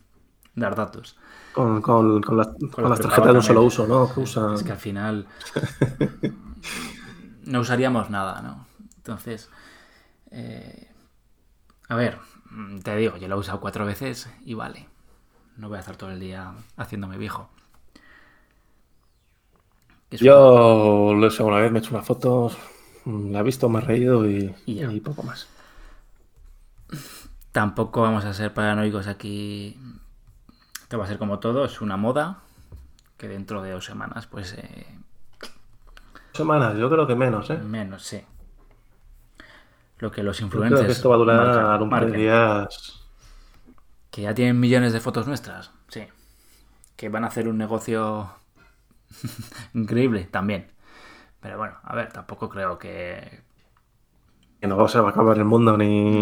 [0.56, 1.18] dar datos.
[1.52, 4.14] con, con, con las, con tarjetas de un solo uso, ¿no?
[4.14, 4.54] Que usan.
[4.56, 5.28] Es que al final
[7.46, 8.68] no usaríamos nada, ¿no?
[8.98, 9.50] Entonces,
[10.32, 10.90] eh,
[11.90, 12.20] a ver,
[12.52, 14.88] mm, te digo, yo lo he usado cuatro veces y vale.
[15.58, 17.50] No voy a estar todo el día haciéndome viejo.
[20.12, 22.58] Yo lo hecho una vez, me he hecho unas fotos,
[23.06, 24.92] mm, la he visto, me he reído y, Y ya.
[24.92, 25.48] y poco más.
[27.52, 29.78] Tampoco vamos a ser paranoicos aquí.
[30.84, 32.40] Esto va a ser como todo, es una moda
[33.18, 34.88] que dentro de dos semanas, pues eh,
[36.34, 37.58] Semanas, yo creo que menos, ¿eh?
[37.58, 38.24] menos, sí.
[40.00, 42.18] Lo que los Yo influencers creo que esto va a durar marcan- un par de
[42.18, 43.04] días.
[44.12, 46.06] Que ya tienen millones de fotos nuestras, sí.
[46.96, 48.30] Que van a hacer un negocio
[49.74, 50.72] increíble también.
[51.40, 53.42] Pero bueno, a ver, tampoco creo que...
[54.60, 56.22] Que no se va a acabar el mundo ni,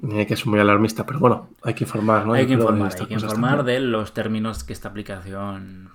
[0.00, 2.34] ni hay que ser muy alarmista, pero bueno, hay que informar, ¿no?
[2.34, 5.90] hay que informar, hay que informar de los términos que esta aplicación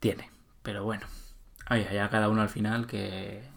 [0.00, 0.30] tiene.
[0.62, 1.06] Pero bueno,
[1.66, 3.48] hay allá cada uno al final que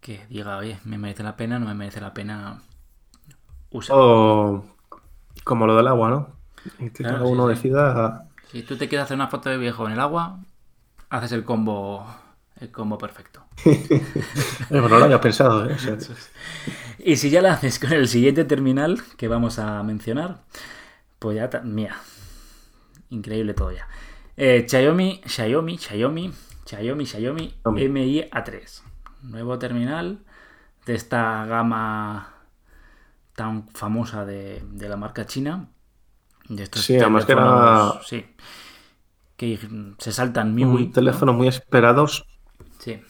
[0.00, 2.62] que diga, oye, me merece la pena, no me merece la pena
[3.70, 3.96] usar.
[3.96, 4.64] O
[5.44, 6.28] como lo del agua, ¿no?
[6.78, 7.48] Y que Claro, cada uno sí.
[7.48, 8.28] decida.
[8.52, 10.40] Si tú te quieres hacer una foto de viejo en el agua,
[11.10, 12.06] haces el combo
[12.60, 13.42] el combo perfecto.
[14.70, 15.74] Bueno, no lo había pensado, ¿eh?
[15.74, 15.96] O sea,
[16.98, 20.42] Y si ya la haces con el siguiente terminal que vamos a mencionar,
[21.18, 21.96] pues ya, mira,
[23.10, 23.88] increíble todo ya.
[24.36, 26.32] Eh, Xiaomi, Xiaomi, Xiaomi,
[26.64, 27.88] Xiaomi, Xiaomi Xiaomi.
[27.88, 28.82] Mi A3.
[29.22, 30.20] Nuevo terminal
[30.86, 32.34] de esta gama
[33.34, 35.68] tan famosa de, de la marca china.
[36.48, 38.26] De estos Sí, además que era- Sí.
[39.36, 39.58] Que
[39.98, 40.84] se saltan MIUI.
[40.86, 42.06] un teléfono muy esperado.
[42.78, 43.00] Sí.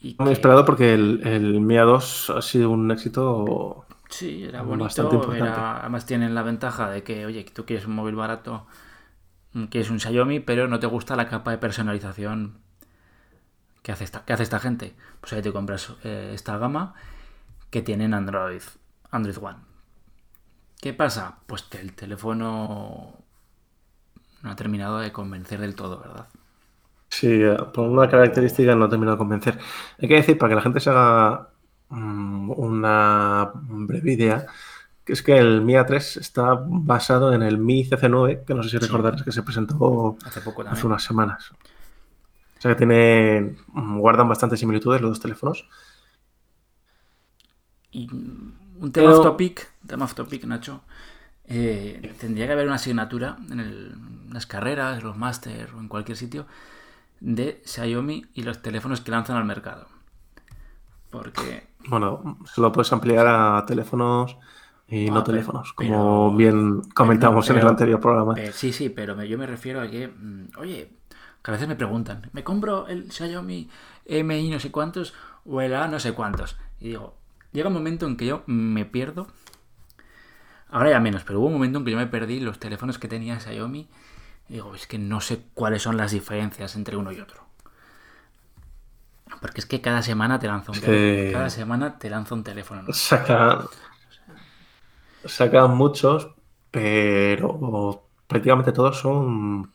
[0.00, 4.62] Y Muy que- esperado porque el, el Mi A2 ha sido un éxito Sí, era
[4.62, 5.32] bonito.
[5.32, 8.66] Era, además tienen la ventaja de que, oye, tú quieres un móvil barato,
[9.70, 12.58] quieres un Xiaomi, pero no te gusta la capa de personalización
[13.84, 14.96] que hace esta, que hace esta gente.
[15.20, 16.94] Pues ahí te compras eh, esta gama
[17.68, 18.62] que tienen Android,
[19.10, 19.58] Android One.
[20.80, 21.36] ¿Qué pasa?
[21.46, 23.12] Pues que el teléfono
[24.42, 26.28] no ha terminado de convencer del todo, ¿verdad?
[27.10, 29.58] Sí, eh, por una característica no ha terminado de convencer.
[30.00, 31.50] Hay que decir, para que la gente se haga
[31.90, 34.46] mm, una breve idea,
[35.04, 38.70] que es que el Mi A3 está basado en el Mi CC9, que no sé
[38.70, 41.52] si recordarás que se presentó hace, poco hace unas semanas.
[42.64, 45.68] O sea que tiene, mm, guardan bastantes similitudes los dos teléfonos.
[47.90, 50.80] Y un tema off topic, tema off topic, Nacho.
[51.46, 56.46] Eh, tendría que haber una asignatura en las carreras, los máster o en cualquier sitio
[57.20, 59.88] de Xiaomi y los teléfonos que lanzan al mercado.
[61.10, 61.66] Porque.
[61.88, 64.38] Bueno, se lo puedes ampliar a teléfonos
[64.88, 68.36] y no ah, teléfonos, como bien comentamos en el anterior programa.
[68.52, 70.90] sí, sí, pero yo me refiero a que, mm, oye,
[71.44, 73.68] que a veces me preguntan, ¿me compro el Xiaomi
[74.06, 76.56] MI no sé cuántos o el A no sé cuántos?
[76.80, 77.14] Y digo,
[77.52, 79.28] llega un momento en que yo me pierdo.
[80.70, 83.06] Ahora ya menos, pero hubo un momento en que yo me perdí los teléfonos que
[83.06, 83.88] tenía Xiaomi
[84.48, 87.42] digo, es que no sé cuáles son las diferencias entre uno y otro.
[89.40, 91.32] Porque es que cada semana te lanza un teléfono.
[91.32, 92.92] Cada semana te lanza un teléfono.
[92.92, 93.66] Sacan,
[95.24, 96.30] sacan muchos,
[96.70, 99.72] pero prácticamente todos son.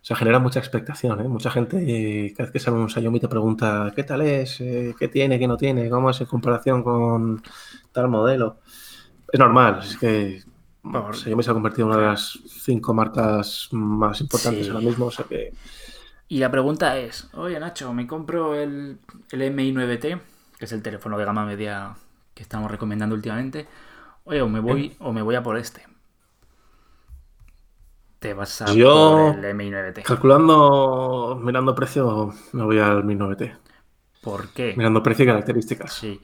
[0.00, 1.28] O sea, generan mucha expectación, ¿eh?
[1.28, 5.08] Mucha gente, cada vez que sale un Xiaomi te pregunta qué tal es, eh, qué
[5.08, 7.42] tiene, qué no tiene, cómo es en comparación con
[7.92, 8.58] tal modelo.
[9.30, 10.42] Es normal, es que
[11.12, 15.10] Xiaomi se ha convertido en una de las cinco marcas más importantes ahora mismo, o
[15.10, 15.52] sea que...
[16.28, 18.98] Y la pregunta es, oye Nacho, me compro el,
[19.30, 20.20] el MI9T,
[20.58, 21.96] que es el teléfono de gama media
[22.34, 23.66] que estamos recomendando últimamente,
[24.24, 25.86] oye, o me voy, o me voy a por este.
[28.18, 30.02] Te vas a por el MI9T.
[30.02, 33.56] Calculando, mirando precio, me voy al Mi 9T.
[34.22, 34.74] ¿Por qué?
[34.76, 35.92] Mirando precio y características.
[35.92, 36.20] Sí.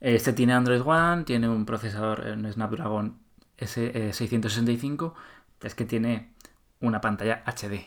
[0.00, 5.14] Este tiene Android One, tiene un procesador en Snapdragon ese 665
[5.62, 6.32] es que tiene
[6.80, 7.86] una pantalla HD.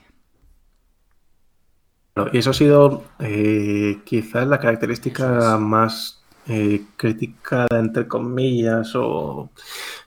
[2.34, 9.52] Y eso ha sido eh, quizás la característica más eh, criticada, entre comillas, o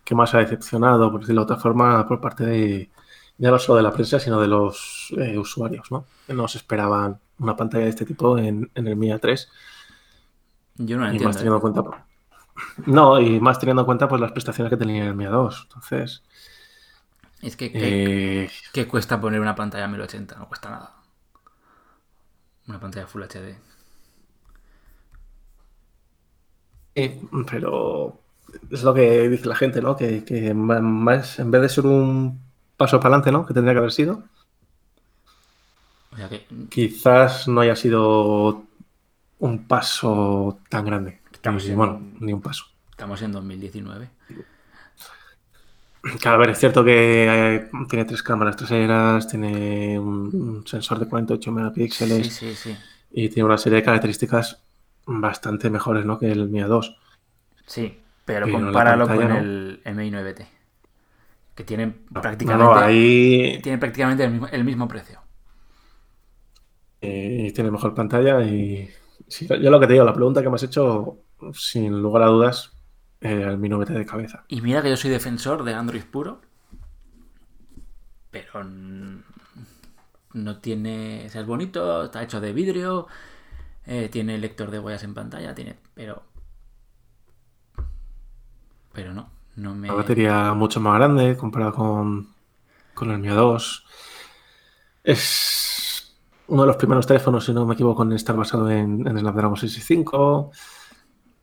[0.04, 2.90] que más ha decepcionado, por decirlo de otra forma, por parte de,
[3.42, 6.06] ya no solo de la prensa, sino de los eh, usuarios, ¿no?
[6.28, 9.48] Que no se esperaban una pantalla de este tipo en, el Mi A3.
[10.76, 11.36] Yo no entiendo.
[11.36, 11.82] teniendo cuenta,
[12.86, 15.64] no, y más teniendo en cuenta pues las prestaciones que tenía el Mi A2.
[15.64, 16.22] Entonces.
[17.40, 18.48] Es que, ¿qué,
[18.80, 20.36] eh, cuesta poner una pantalla 1080?
[20.36, 20.94] No cuesta nada.
[22.68, 23.58] Una pantalla Full HD.
[27.50, 28.20] pero
[28.70, 29.96] es lo que dice la gente, ¿no?
[29.96, 32.51] Que, más, en vez de ser un
[32.82, 33.46] paso para adelante, ¿no?
[33.46, 34.24] Que tendría que haber sido.
[36.68, 38.64] Quizás no haya sido
[39.38, 41.20] un paso tan grande.
[41.32, 42.66] Estamos en, bueno, ni un paso.
[42.90, 44.08] Estamos en 2019.
[46.20, 51.06] Claro, a ver, es cierto que eh, tiene tres cámaras traseras, tiene un, sensor de
[51.06, 52.42] 48 megapíxeles
[53.12, 54.60] y tiene una serie de características
[55.06, 56.18] bastante mejores ¿no?
[56.18, 56.96] que el Mi A2.
[57.66, 60.46] Sí, pero, compáralo con el MI9T,
[61.54, 65.20] que tiene prácticamente, tiene prácticamente el mismo, precio.
[67.00, 68.88] Y tiene mejor pantalla y
[69.28, 71.18] yo lo que te digo, la pregunta que me has hecho
[71.52, 72.72] sin lugar a dudas,
[73.20, 74.44] eh, el Mi 9 de cabeza.
[74.48, 76.40] Y mira que yo soy defensor de Android puro,
[78.30, 78.64] pero
[80.32, 81.26] no tiene.
[81.26, 83.06] es bonito, está hecho de vidrio,
[83.86, 85.76] eh, tiene lector de huellas en pantalla, tiene.
[85.94, 86.22] Pero.
[88.92, 89.88] Pero no, no me.
[89.88, 92.28] La batería mucho más grande comparado con,
[92.94, 93.86] con el Mi 2.
[95.04, 96.14] Es
[96.46, 99.56] uno de los primeros teléfonos, si no me equivoco, en estar basado en, en Snapdragon
[99.56, 100.52] 665.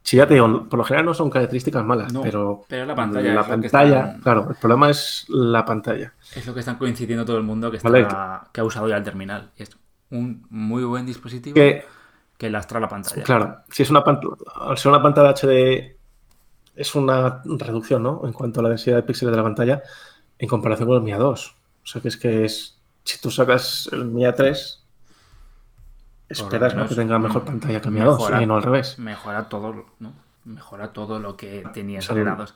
[0.02, 3.34] Sí, ya te digo, por lo general no son características malas, pero, pero la pantalla.
[3.34, 6.14] La pantalla, claro, el problema es la pantalla.
[6.36, 9.04] Es lo que están coincidiendo todo el mundo que, está, que ha usado ya el
[9.04, 9.52] terminal.
[9.56, 9.78] Es
[10.10, 11.86] un muy buen dispositivo que,
[12.38, 13.24] que lastra la pantalla.
[13.24, 15.99] Claro, si es una al ser una pantalla HD
[16.80, 18.22] es una reducción, ¿no?
[18.24, 19.84] En cuanto a la densidad de píxeles de la pantalla
[20.38, 21.52] en comparación con el Mi A2.
[21.84, 24.78] O sea que es que es, si tú sacas el Mi A3
[26.30, 28.98] esperas que tenga mejor pantalla que mi 2 y no al revés.
[28.98, 30.14] Mejora todo, ¿no?
[30.46, 32.56] Mejora todo lo que tenía generados.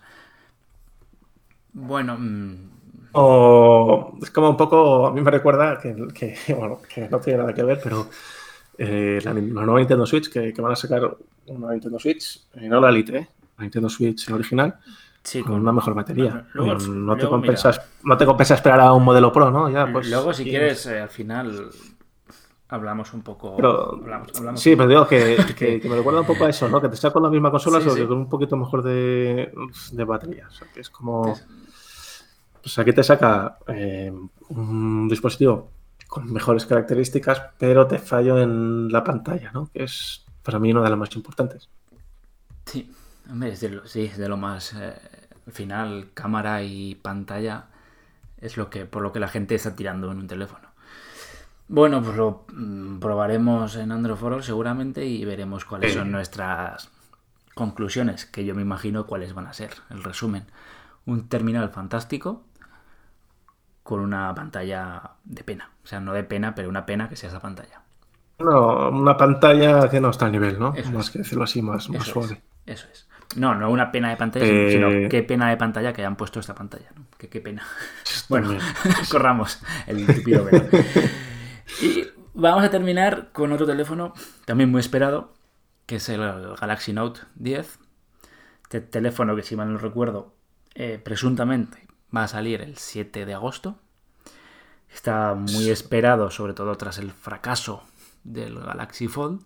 [1.73, 2.15] Bueno.
[2.17, 2.69] Mm,
[3.11, 5.07] o es como un poco.
[5.07, 5.93] A mí me recuerda que,
[6.57, 8.07] bueno, que no tiene nada que ver, pero
[8.77, 12.89] eh, la, nueva Nintendo Switch, que, van a sacar una Nintendo Switch, y no la
[12.89, 13.27] Lite,
[13.59, 14.75] Nintendo Switch original
[15.23, 16.47] Sí, con una mejor batería.
[16.53, 17.83] Luego- no, te compensa, mira.
[18.03, 19.69] no te compensa esperar a un modelo Pro, ¿no?
[19.69, 21.69] Ya, pues, Luego, si quieres, eh, al final
[22.67, 23.55] hablamos un poco.
[23.55, 26.67] Pero- hablamos- hablamos Sí, pero digo que, que- que me recuerda un poco a eso,
[26.67, 26.81] ¿no?
[26.81, 28.01] Que te está con la misma consola, Sí, solo sí.
[28.01, 29.53] que con un poquito mejor de,
[29.93, 30.47] de batería.
[30.49, 31.31] O sea, que es como.
[31.31, 31.45] Es-
[32.61, 34.11] Pues aquí te saca eh,
[34.49, 35.69] un dispositivo
[36.07, 39.69] con mejores características, pero te fallo en la pantalla, ¿no?
[39.73, 41.67] Que es para mí una de las más importantes.
[42.65, 42.89] Sí,
[43.29, 44.73] hombre, es de lo, sí, es de lo más.
[44.73, 44.95] eh,
[45.47, 47.65] al final, cámara y pantalla
[48.37, 50.69] es lo que por lo que la gente está tirando en un teléfono.
[51.67, 56.89] Bueno, pues lo mm, probaremos en Android for All seguramente y veremos cuáles son nuestras
[57.55, 59.71] conclusiones, que yo me imagino cuáles van a ser.
[59.89, 60.45] El resumen:
[61.05, 62.43] un terminal fantástico
[63.83, 65.71] con una pantalla de pena.
[65.83, 67.81] O sea, no de pena, pero una pena que sea esa pantalla.
[68.47, 70.73] No, una pantalla que no está al nivel, ¿no?
[70.73, 71.11] Eso más es.
[71.11, 72.35] que decirlo así, más, más Eso suave.
[72.35, 73.07] es, eso es.
[73.35, 76.39] No, no una pena de pantalla, Eh, sino qué pena de pantalla que hayan puesto
[76.39, 76.89] esta pantalla.
[76.95, 77.05] ¿no?
[77.17, 77.63] Que qué pena.
[78.29, 78.57] Bueno,
[79.11, 80.65] corramos el tupido velo.
[81.81, 84.13] Y vamos a terminar con otro teléfono
[84.45, 85.33] también muy esperado,
[85.85, 86.21] que es el
[86.59, 87.79] Galaxy Note 10.
[88.63, 90.33] Este teléfono que, si mal no recuerdo,
[90.73, 93.77] eh, presuntamente va a salir el 7 de agosto.
[94.91, 97.83] Está muy esperado, sobre todo tras el fracaso
[98.23, 99.45] del Galaxy Fold.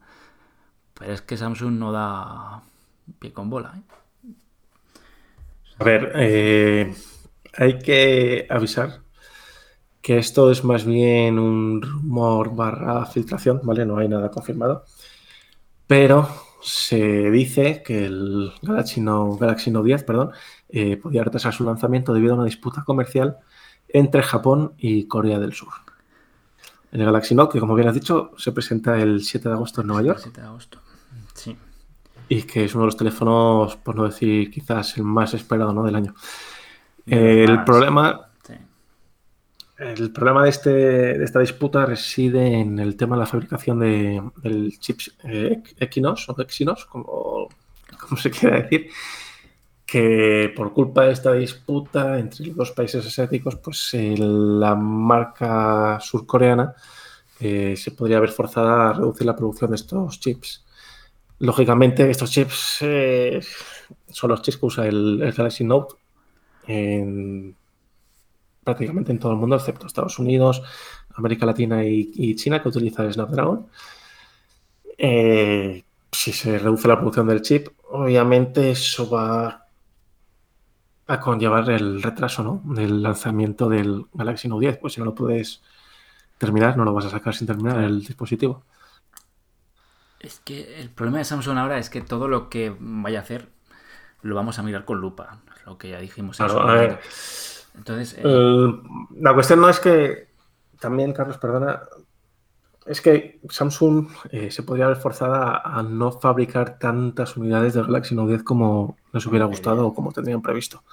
[0.93, 2.61] Pero es que Samsung no da
[3.19, 3.73] pie con bola.
[3.75, 4.31] ¿eh?
[5.79, 6.93] A ver, eh,
[7.55, 9.01] hay que avisar
[10.01, 13.85] que esto es más bien un rumor barra filtración, ¿vale?
[13.85, 14.85] No hay nada confirmado.
[15.85, 16.27] Pero
[16.61, 20.31] se dice que el Galaxy Note, Galaxy Note 10 perdón,
[20.69, 23.37] eh, podía retrasar su lanzamiento debido a una disputa comercial
[23.89, 25.73] entre Japón y Corea del Sur.
[26.91, 29.87] El Galaxy Note, que como bien has dicho, se presenta el 7 de agosto en
[29.87, 30.79] Nueva El York 7 de agosto.
[31.33, 31.57] Sí.
[32.29, 35.83] Y que es uno de los teléfonos, por no decir quizás el más esperado ¿no?
[35.83, 36.13] del año.
[37.05, 38.53] El problema sí.
[39.77, 44.23] El problema de, este, de esta disputa reside en el tema de la fabricación de,
[44.41, 47.47] del chip eh, Equinox o Exynos, como,
[47.99, 48.89] como se quiera decir,
[49.85, 55.99] que por culpa de esta disputa entre los dos países asiáticos, pues eh, la marca
[56.01, 56.73] surcoreana
[57.39, 60.65] eh, se podría ver forzada a reducir la producción de estos chips.
[61.39, 63.39] Lógicamente, estos chips eh,
[64.09, 65.95] son los chips que usa el, Galaxy Note
[66.67, 67.55] en
[68.63, 70.61] prácticamente en todo el mundo, excepto Estados Unidos,
[71.15, 73.67] América Latina y, y China, que utiliza el Snapdragon.
[74.97, 79.67] Eh, si se reduce la producción del chip, obviamente eso va
[81.07, 82.61] a conllevar el retraso ¿no?
[82.73, 84.77] del lanzamiento del Galaxy Note 10.
[84.79, 85.61] Pues si no lo puedes
[86.37, 88.63] terminar, no lo vas a sacar sin terminar el dispositivo.
[90.19, 93.49] Es que el problema de Samsung ahora es que todo lo que vaya a hacer
[94.21, 95.39] lo vamos a mirar con lupa.
[95.65, 96.39] Lo que ya dijimos.
[96.39, 96.99] en Claro, a ver.
[97.75, 98.81] Entonces, eh, Eh,
[99.19, 100.29] la cuestión no es que,
[100.79, 101.81] también, Carlos, perdona,
[102.85, 108.15] es que Samsung eh, se podría haber forzada a no fabricar tantas unidades del Galaxy
[108.15, 110.83] Note 10 como les hubiera gustado o como tendrían previsto.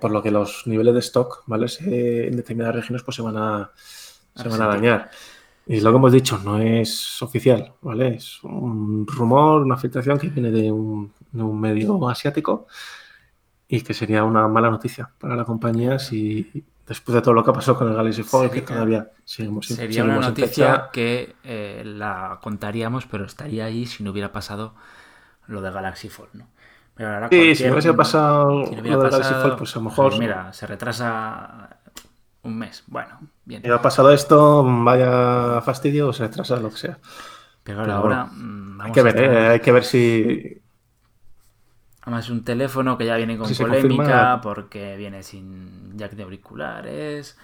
[0.00, 1.68] Por lo que los niveles de stock, ¿vale?
[1.68, 3.70] Se- en determinadas regiones pues se van a,
[4.34, 5.10] se van a dañar.
[5.70, 8.16] Y lo que hemos dicho no es oficial, ¿vale?
[8.16, 12.66] Es un rumor, una filtración que viene de un, de un medio asiático
[13.68, 17.52] y que sería una mala noticia para la compañía si después de todo lo que
[17.52, 21.84] pasó con el Galaxy Fold, que todavía seguimos sería una seguimos en noticia que eh,
[21.86, 24.74] la contaríamos, pero estaría ahí si no hubiera pasado
[25.46, 26.48] lo de Galaxy Fold, ¿no?
[26.96, 29.58] Pero ahora Sí, si no hubiese pasado si no hubiera lo del Galaxy pasado, Fold,
[29.58, 31.79] pues a lo mejor pues mira, se retrasa
[32.42, 32.84] un mes.
[32.86, 33.62] Bueno, bien.
[33.62, 36.98] si ha pasado esto, vaya fastidio o se retrasa lo que sea.
[37.62, 39.48] Pero Pero ahora bueno, mm, Hay que ver, ¿eh?
[39.48, 40.60] hay que ver si
[42.02, 47.36] Además, un teléfono que ya viene con Si polémica porque viene sin jack de auriculares,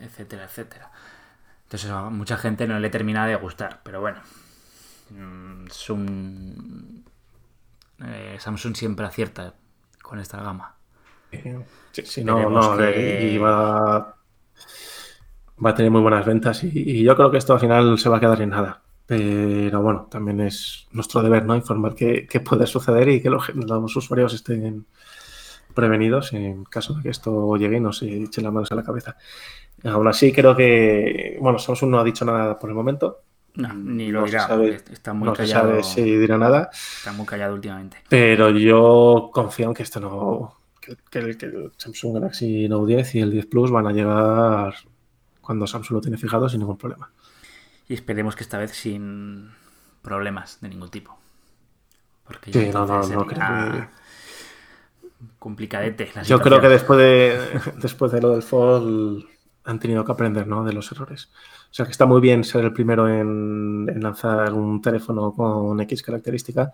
[0.00, 0.90] etcétera, etcétera.
[1.64, 4.20] Entonces, a mucha gente no le termina de gustar, pero bueno.
[5.10, 5.66] mm,
[8.04, 9.54] eh, Samsung siempre acierta
[10.02, 10.74] con esta gama.
[11.92, 14.16] Sí, sí, no, no, que- y va,
[15.64, 18.08] va a tener muy buenas ventas y, y yo creo que esto al final se
[18.08, 18.82] va a quedar en nada.
[19.06, 21.56] Pero bueno, también es nuestro deber, ¿no?
[21.56, 24.86] Informar qué, qué puede suceder y que los, los usuarios estén
[25.74, 29.16] prevenidos en caso de que esto llegue y nos eche las manos a la cabeza.
[29.84, 33.22] Aún así, creo que, bueno, Samsung no ha dicho nada por el momento.
[33.54, 35.68] No, ni lo No dirá, sabe- está muy no se callado.
[35.70, 36.68] sabe si dirá nada.
[36.72, 37.96] Está muy callado últimamente.
[38.08, 40.57] Pero yo confío en que esto no.
[41.10, 44.74] Que, el, que el Samsung Galaxy Note 10 y el 10 Plus van a llegar
[45.40, 47.10] cuando Samsung lo tiene fijado sin ningún problema.
[47.88, 49.50] Y esperemos que esta vez sin
[50.02, 51.18] problemas de ningún tipo.
[52.24, 53.88] Porque Sí, no, no, no creo
[55.38, 56.10] Complicadete.
[56.14, 59.26] la Yo creo que después de, después de lo del fall
[59.64, 60.64] han tenido que aprender ¿no?
[60.64, 61.30] de los errores.
[61.70, 65.80] O sea que está muy bien ser el primero en, en lanzar un teléfono con
[65.80, 66.72] X característica,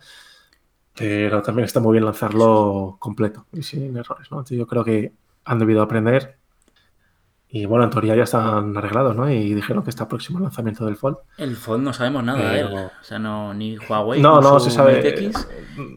[0.97, 4.31] pero también está muy bien lanzarlo completo y sin errores.
[4.31, 4.39] ¿no?
[4.39, 5.13] Entonces yo creo que
[5.45, 6.37] han debido aprender
[7.55, 9.31] y bueno, en teoría ya están arreglados ¿no?
[9.31, 11.19] y dijeron que está próximo el lanzamiento del fall.
[11.39, 12.75] El Fold no sabemos nada de él.
[12.75, 15.09] O sea, no, ni Huawei, No, no se sabe.
[15.09, 15.47] X,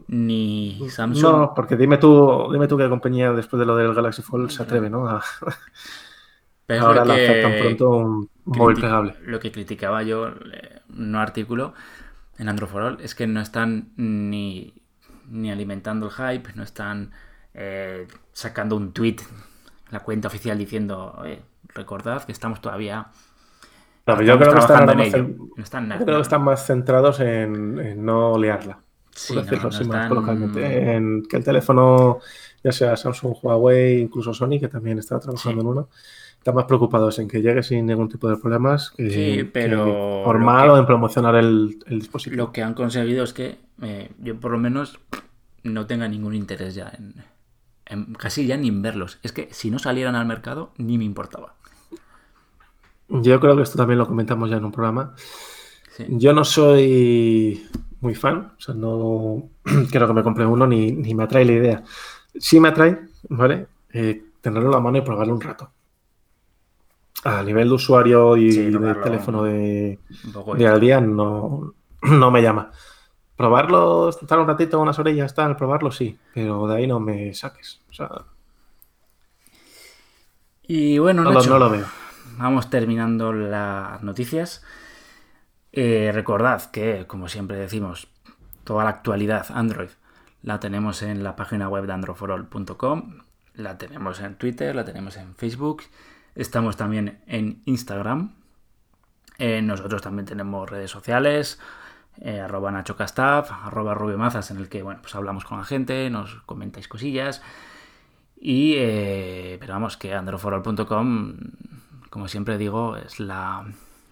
[0.07, 1.23] ni Samsung.
[1.23, 4.61] No, porque dime tú, dime tú qué compañía después de lo del Galaxy Fold se
[4.61, 5.07] atreve ¿no?
[5.09, 5.23] a
[6.67, 9.15] Pero ahora lo que lanzar tan pronto un móvil plegable.
[9.25, 11.73] Lo que criticaba yo, eh, no artículo,
[12.37, 14.75] en Android for All, es que no están ni,
[15.29, 17.11] ni alimentando el hype, no están
[17.53, 19.17] eh, sacando un tweet,
[19.91, 21.41] la cuenta oficial diciendo, "Oye,
[21.73, 23.07] recordad que estamos todavía
[24.05, 25.23] No, yo creo que están, trabajando ahora en más ello".
[25.25, 28.79] cen- No están yo creo que están más centrados en, en no liarla,
[29.11, 30.57] Sí, no, están-.
[30.59, 32.19] En que el teléfono,
[32.63, 35.65] ya sea Samsung, Huawei, incluso Sony, que también está trabajando Sí.
[35.65, 35.89] en uno,
[36.37, 39.91] están más preocupados en que llegue sin ningún tipo de problemas que, Sí, pero que-
[39.91, 42.37] o en promocionar el, el dispositivo.
[42.45, 44.99] Lo que han conseguido es que eh, yo por lo menos
[45.63, 47.15] no tenga ningún interés ya en,
[47.85, 49.19] en- casi ya ni en verlos.
[49.23, 51.55] Es que si no salieran al mercado ni me importaba.
[53.09, 55.13] Yo creo que esto también lo comentamos ya en un programa.
[55.95, 56.05] Sí.
[56.07, 57.67] Yo no soy
[58.01, 59.49] muy fan, o sea, no
[59.91, 61.83] quiero que me compre uno ni, ni me atrae la idea.
[62.37, 62.99] Sí me atrae,
[63.29, 63.67] ¿vale?
[63.93, 65.71] Eh, tenerlo en la mano y probarlo un rato.
[67.23, 69.99] A nivel de usuario y Sí, de teléfono de
[70.53, 71.73] día al día no,
[72.03, 72.71] no me llama.
[73.37, 77.79] Probarlo, estar un ratito, unas orillas, tal, probarlo sí, pero de ahí no me saques.
[77.89, 78.09] O sea,
[80.63, 81.85] Y bueno, no, lo- no lo veo.
[82.37, 84.63] vamos terminando las noticias.
[85.71, 88.07] Eh, recordad que, como siempre decimos,
[88.63, 89.89] toda la actualidad Android
[90.41, 93.19] la tenemos en la página web de androforall.com,
[93.53, 95.83] la tenemos en Twitter, la tenemos en Facebook,
[96.35, 98.33] estamos también en Instagram.
[99.39, 101.59] Eh, nosotros también tenemos redes sociales,
[102.21, 106.35] eh, arroba nachocastaf, arroba rubiomazas, en el que bueno, pues hablamos con la gente, nos
[106.45, 107.41] comentáis cosillas.
[108.39, 111.35] Y, eh, pero vamos, que androforall.com,
[112.09, 113.65] como siempre digo, es la,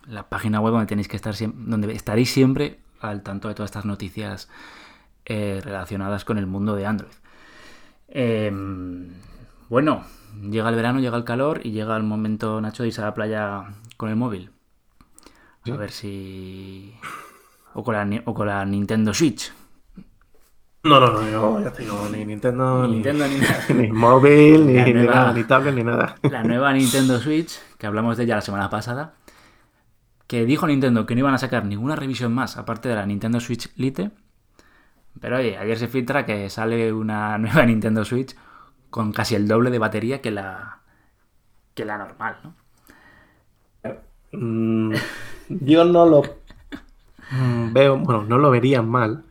[0.07, 3.69] la página web donde tenéis que estar siempre, donde estaréis siempre al tanto de todas
[3.69, 4.49] estas noticias
[5.25, 7.11] eh, relacionadas con el mundo de Android.
[8.07, 8.51] Eh,
[9.69, 10.03] bueno,
[10.49, 13.13] llega el verano, llega el calor y llega el momento, Nacho, de irse a la
[13.13, 13.65] playa
[13.97, 14.51] con el móvil.
[15.61, 15.71] A Sí.
[15.71, 16.95] ver si.
[17.75, 19.53] O con, la, o con la Nintendo Switch.
[20.83, 23.65] No, no, no, yo ya digo, ni Nintendo, Ni ni, Nintendo ni nada.
[23.73, 26.15] ni móvil, ni, nueva- nada, ni tablet, ni nada.
[26.23, 29.15] la nueva Nintendo Switch, que hablamos de ella la semana pasada,
[30.27, 33.39] que dijo Nintendo que no iban a sacar ninguna revisión más aparte de la Nintendo
[33.39, 34.11] Switch Lite.
[35.19, 38.35] Pero oye, ayer se filtra que sale una nueva Nintendo Switch
[38.89, 40.79] con casi el doble de batería que la
[41.73, 42.55] que la normal, ¿no?
[44.31, 44.93] Mm,
[45.49, 46.23] yo no lo
[47.31, 49.23] veo, bueno, no lo vería mal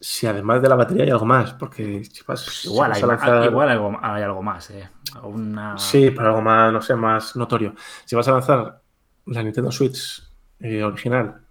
[0.00, 3.06] si además de la batería hay algo más, porque si vas, si Igual, hay, a
[3.06, 4.88] lanzar- igual algo, hay algo más, ¿eh?
[5.22, 5.76] Una...
[5.78, 7.74] Sí, pero algo más, no sé, más notorio.
[8.04, 8.82] Si vas a lanzar
[9.26, 10.22] la Nintendo Switch
[10.60, 11.42] eh, original,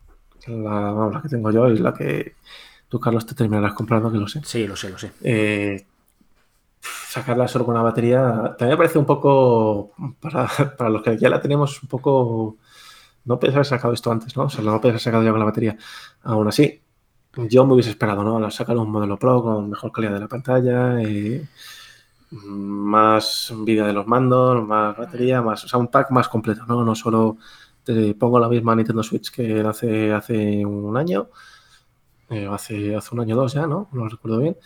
[0.47, 2.35] la, la que tengo yo y la que
[2.87, 4.41] tú, Carlos, te terminarás comprando, que lo sé.
[4.43, 5.11] Sí, lo sé, lo sé.
[5.23, 5.85] eh,
[6.81, 10.47] sacarla solo con una batería también me parece un poco, para,
[10.77, 12.57] para los que ya la tenemos, un poco,
[13.29, 14.45] no puedes haber sacado esto antes, ¿no?
[14.45, 15.77] O sea, no puedes haber sacado ya con la batería.
[16.23, 16.81] Aún así,
[17.35, 18.49] yo me hubiese esperado, ¿no?
[18.49, 21.47] Sacar un modelo Pro con mejor calidad de la pantalla, eh,
[22.31, 26.83] más vida de los mandos, más batería, más, o sea, un pack más completo, ¿no?
[26.83, 27.37] No solo
[27.83, 31.29] te pongo la misma Nintendo Switch que hace, hace un año,
[32.29, 33.89] eh, hace, hace un año o dos ya, ¿no?
[33.91, 34.57] No lo recuerdo bien.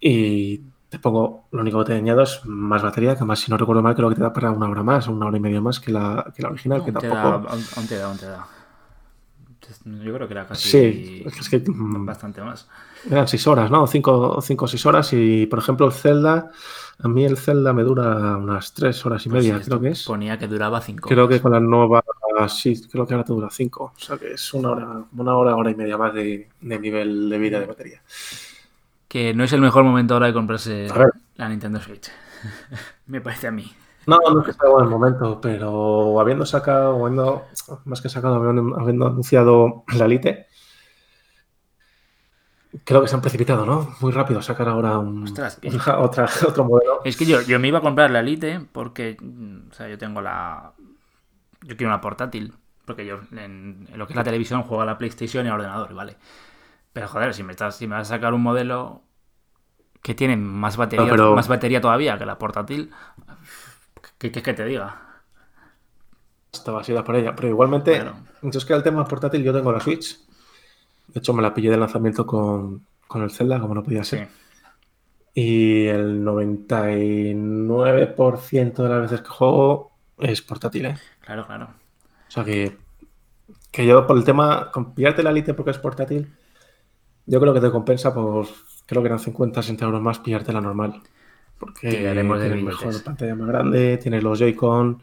[0.00, 3.56] Y te pongo, lo único que te añado es más batería, que además, si no
[3.58, 5.80] recuerdo mal, creo que te da para una hora más, una hora y media más
[5.80, 7.14] que la, que la original, que Aún tampoco.
[7.16, 8.46] da, aún, aún te da, aún te da.
[9.84, 12.68] Yo creo que era casi Sí, es que mm, bastante más.
[13.10, 13.86] eran seis horas, ¿no?
[13.88, 15.12] Cinco, cinco o seis horas.
[15.12, 16.50] Y por ejemplo, el Zelda,
[17.00, 19.88] a mí el Zelda me dura unas tres horas y Pues media, sí, creo que
[19.88, 20.04] es.
[20.04, 22.00] Ponía que duraba 5 Creo que con la nueva,
[22.48, 23.92] sí, creo que ahora te dura cinco.
[23.96, 27.28] O sea que es una hora, una hora, hora y media más de, de nivel
[27.28, 28.02] de vida de batería.
[29.16, 30.88] Que no es el mejor momento ahora de comprarse
[31.36, 32.10] la Nintendo Switch.
[33.06, 33.64] Me parece a mí.
[34.06, 37.46] No, no es que sea buen momento, pero habiendo sacado, habiendo,
[37.86, 40.48] más que sacado, habiendo, habiendo anunciado la Lite,
[42.84, 43.96] creo que se han precipitado, ¿no?
[44.00, 47.00] Muy rápido sacar ahora un, Ostras, una- otra, otro modelo.
[47.02, 49.16] Es que yo, yo me iba a comprar la Lite porque,
[49.70, 50.74] o sea, yo tengo la...
[51.62, 52.52] Yo quiero una portátil,
[52.84, 55.54] porque yo en, en lo que es la televisión juego a la PlayStation y al
[55.54, 56.18] ordenador, ¿vale?
[56.92, 59.05] Pero joder, si me, estás, si me vas a sacar un modelo
[60.02, 62.90] que tiene más batería, pero- más batería todavía que la portátil,
[64.18, 65.02] ¿qué qué- qué te diga?
[66.52, 67.34] Estaba así por ella.
[67.36, 68.16] Pero igualmente, Claro.
[68.36, 70.18] entonces que el tema portátil, yo tengo la Switch.
[71.08, 74.16] De hecho, me la pillé de lanzamiento con, con el Zelda, como no podía Sí.
[74.16, 74.28] ser.
[75.34, 80.96] Y el 99% de las veces que juego es portátil, ¿eh?
[81.20, 81.68] Claro, claro.
[82.28, 82.76] O sea que,
[83.70, 86.34] que yo por el tema, con pillarte la Lite porque es portátil,
[87.26, 88.46] yo creo que te compensa por,
[88.86, 91.02] creo que eran 50, 60 euros más pillarte la normal.
[91.58, 95.02] Porque Tiraremos de mejor pantalla más grande, tienes los Joy-Con.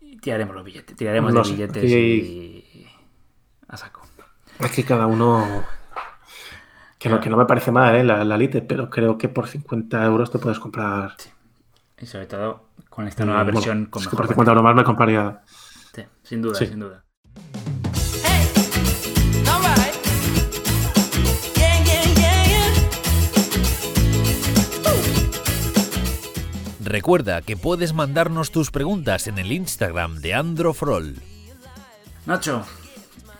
[0.00, 2.86] Y Tiraremos los billetes, tiraremos No de sé, billetes aquí- y...
[3.68, 4.02] A saco.
[4.60, 5.64] Es que cada uno.
[6.98, 8.04] Que no, que no me parece mal, ¿eh?
[8.04, 11.14] La, la Lite, pero creo que por 50 euros te puedes comprar.
[12.00, 14.64] Y sobre todo con esta nueva eh, bueno, versión con es que por 50 euros
[14.64, 15.42] más me compraría.
[15.94, 16.66] Sí, sin duda, Sí.
[16.66, 17.03] sin duda.
[26.84, 31.16] Recuerda que puedes mandarnos tus preguntas en el Instagram de Androfrol.
[32.26, 32.62] Nacho,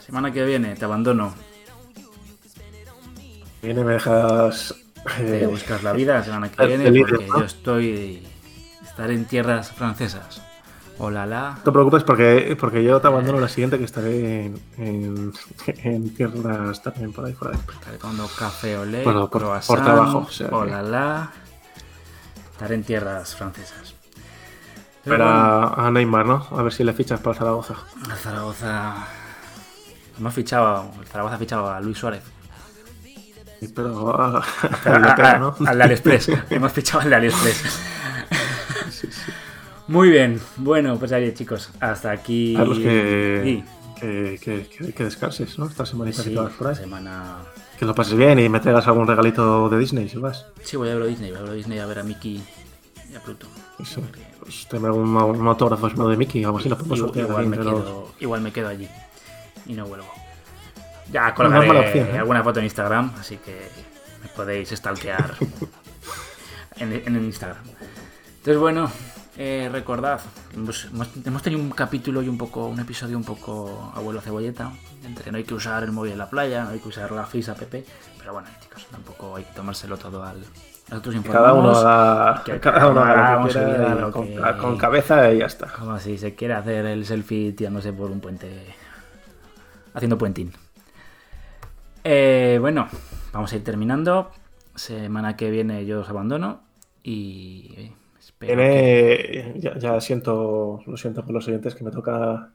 [0.05, 1.35] semana que viene te abandono.
[3.63, 4.75] Viene, me dejas.
[5.19, 7.39] Te eh, buscas la vida la semana que viene feliz, porque ¿no?
[7.41, 8.27] yo estoy...
[8.83, 10.41] Estaré en tierras francesas.
[10.99, 11.51] Hola, la.
[11.57, 15.33] No te preocupes porque, porque yo te abandono la siguiente que estaré en, en,
[15.83, 17.59] en tierras también por ahí fuera.
[17.59, 21.33] Estaré tomando café olé, Bueno, por- por trabajo, o sea que- hola, la.
[22.55, 23.95] Estaré en tierras francesas.
[25.03, 26.47] Pero bueno, a, Neymar, ¿no?
[26.53, 27.75] A ver si le fichas para Zaragoza.
[28.09, 29.07] el Zaragoza...
[30.19, 30.91] Hemos fichado...
[31.01, 32.23] El Zaragoza ha fichado a Luis Suárez.
[33.61, 34.39] Sí, Pero a,
[34.85, 35.57] a ¿no?
[35.67, 36.29] Al de AliExpress.
[36.51, 37.81] Hemos fichado al de AliExpress.
[39.89, 40.41] Muy bien.
[40.57, 41.71] Bueno, pues ahí chicos.
[41.81, 42.55] Hasta aquí.
[42.57, 43.65] Carlos, que, Sí,
[44.01, 45.67] que, que, que- descanses, ¿no?
[45.67, 46.77] Esta semanita sí, que te vas por ahí.
[46.77, 47.39] semana.
[47.79, 50.47] Que lo pases bien y me traigas algún regalito de Disney si vas.
[50.63, 51.31] Sí, voy a Euro Disney.
[51.31, 52.43] Voy a Euro Disney a ver a Mickey
[53.11, 53.47] y a Pluto.
[53.79, 54.01] Eso.
[54.41, 57.51] Pues te un, un autógrafo de Mickey algo así, lo podemos Igual, sortear igual aquí
[57.51, 58.89] me quedo, igual me quedo allí.
[59.67, 60.07] Y no vuelvo.
[61.11, 62.19] Ya No colgaré mala opción, ¿eh?
[62.19, 63.69] alguna foto en Instagram, así que
[64.23, 65.35] me podéis stalkear
[66.77, 67.63] en, en el Instagram.
[68.39, 68.91] Entonces, bueno,
[69.37, 70.21] eh, recordad,
[70.55, 74.71] hemos, hemos- hemos tenido un capítulo y un poco, un episodio un poco abuelo cebolleta,
[75.05, 77.27] entre no hay que usar el móvil en la playa, no hay que usar la
[77.27, 77.59] FIS app,
[78.19, 80.39] pero bueno, chicos, tampoco hay que tomárselo todo al...
[80.91, 85.33] Nosotros Cada uno que cada uno haga lo que quiera, lo con, que- con cabeza
[85.33, 85.67] y ya está.
[85.69, 88.75] como si se quiere hacer el selfie tirándose por un puente.
[89.95, 90.53] Haciendo puentín.
[92.05, 92.87] Eh, bueno,
[93.33, 94.31] vamos a ir terminando.
[94.75, 96.61] Semana que viene yo os abandono.
[97.03, 97.93] Y.
[98.47, 102.53] que- ya, ya siento, lo siento por los oyentes que me toca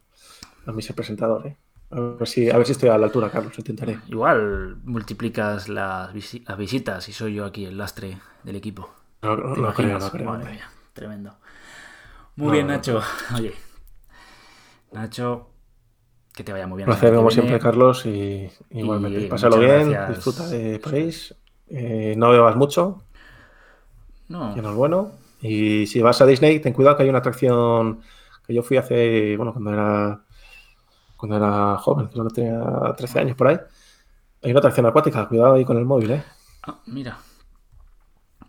[0.66, 1.58] a mí ser presentador, ¿eh?
[1.92, 3.98] A ver si, a ver si estoy a la altura, Carlos, intentaré.
[4.08, 8.90] Igual multiplicas las, visi- las visitas y soy yo aquí el lastre del equipo.
[9.22, 10.26] No, no, ¿Te no creo, no creo.
[10.30, 10.54] Madre hombre.
[10.56, 11.36] mía, tremendo.
[12.36, 13.02] Muy bien, Nacho.
[13.36, 13.54] Oye,
[14.92, 15.50] Nacho,
[16.34, 16.90] que te vaya muy bien.
[16.90, 17.60] Un la placer como siempre.
[17.60, 19.22] Carlos, y igualmente.
[19.22, 20.10] Y Pásalo bien, gracias.
[20.16, 21.36] disfruta de París,
[21.68, 23.04] eh, no bebas mucho,
[24.30, 25.12] No, que no es bueno.
[25.42, 28.02] Y si vas a Disney, ten cuidado que hay una atracción
[28.46, 30.22] que yo fui hace, bueno, cuando era,
[31.16, 32.62] cuando era joven, creo que tenía
[32.98, 33.58] 13 años por ahí.
[34.44, 36.24] Hay una atracción acuática, cuidado ahí con el móvil, ¿eh?
[36.68, 37.18] Ah, mira.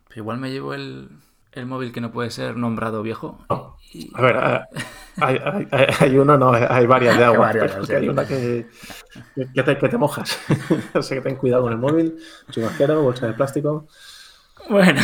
[0.08, 1.08] Pero igual me llevo el,
[1.52, 3.38] el móvil que no puede ser nombrado viejo.
[3.48, 3.76] No.
[3.92, 4.68] Y- A ver, a-
[5.20, 7.48] hay, hay, hay- hay uno, no, hay varias de agua.
[7.50, 8.68] Hay varias, pero hay una que,
[9.54, 10.38] que, te, que te mojas.
[10.94, 12.16] o sea que ten cuidado con el móvil,
[12.50, 13.86] chubasquero, bolsa de plástico,
[14.68, 15.00] Bueno,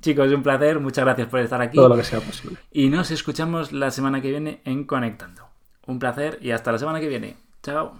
[0.00, 0.80] chicos, un placer.
[0.80, 1.76] Muchas gracias por estar aquí.
[1.76, 2.58] todo lo que sea posible.
[2.70, 5.48] Y nos escuchamos la semana que viene en Conectando.
[5.86, 7.36] Un placer y hasta la semana que viene.
[7.62, 7.92] Chao.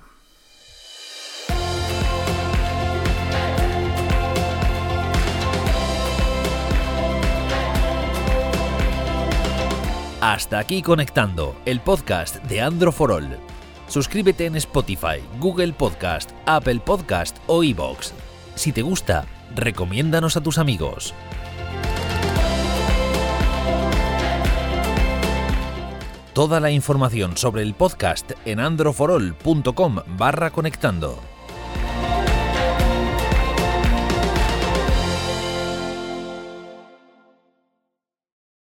[10.23, 13.27] Hasta aquí conectando el podcast de Androforol.
[13.89, 18.15] Suscríbete en Spotify, Google Podcast, Apple Podcast o iBox.
[18.55, 19.27] Si te gusta,
[19.57, 21.13] recomiéndanos a tus amigos.
[26.33, 31.32] Toda la información sobre el podcast en androforol.com barra conectando.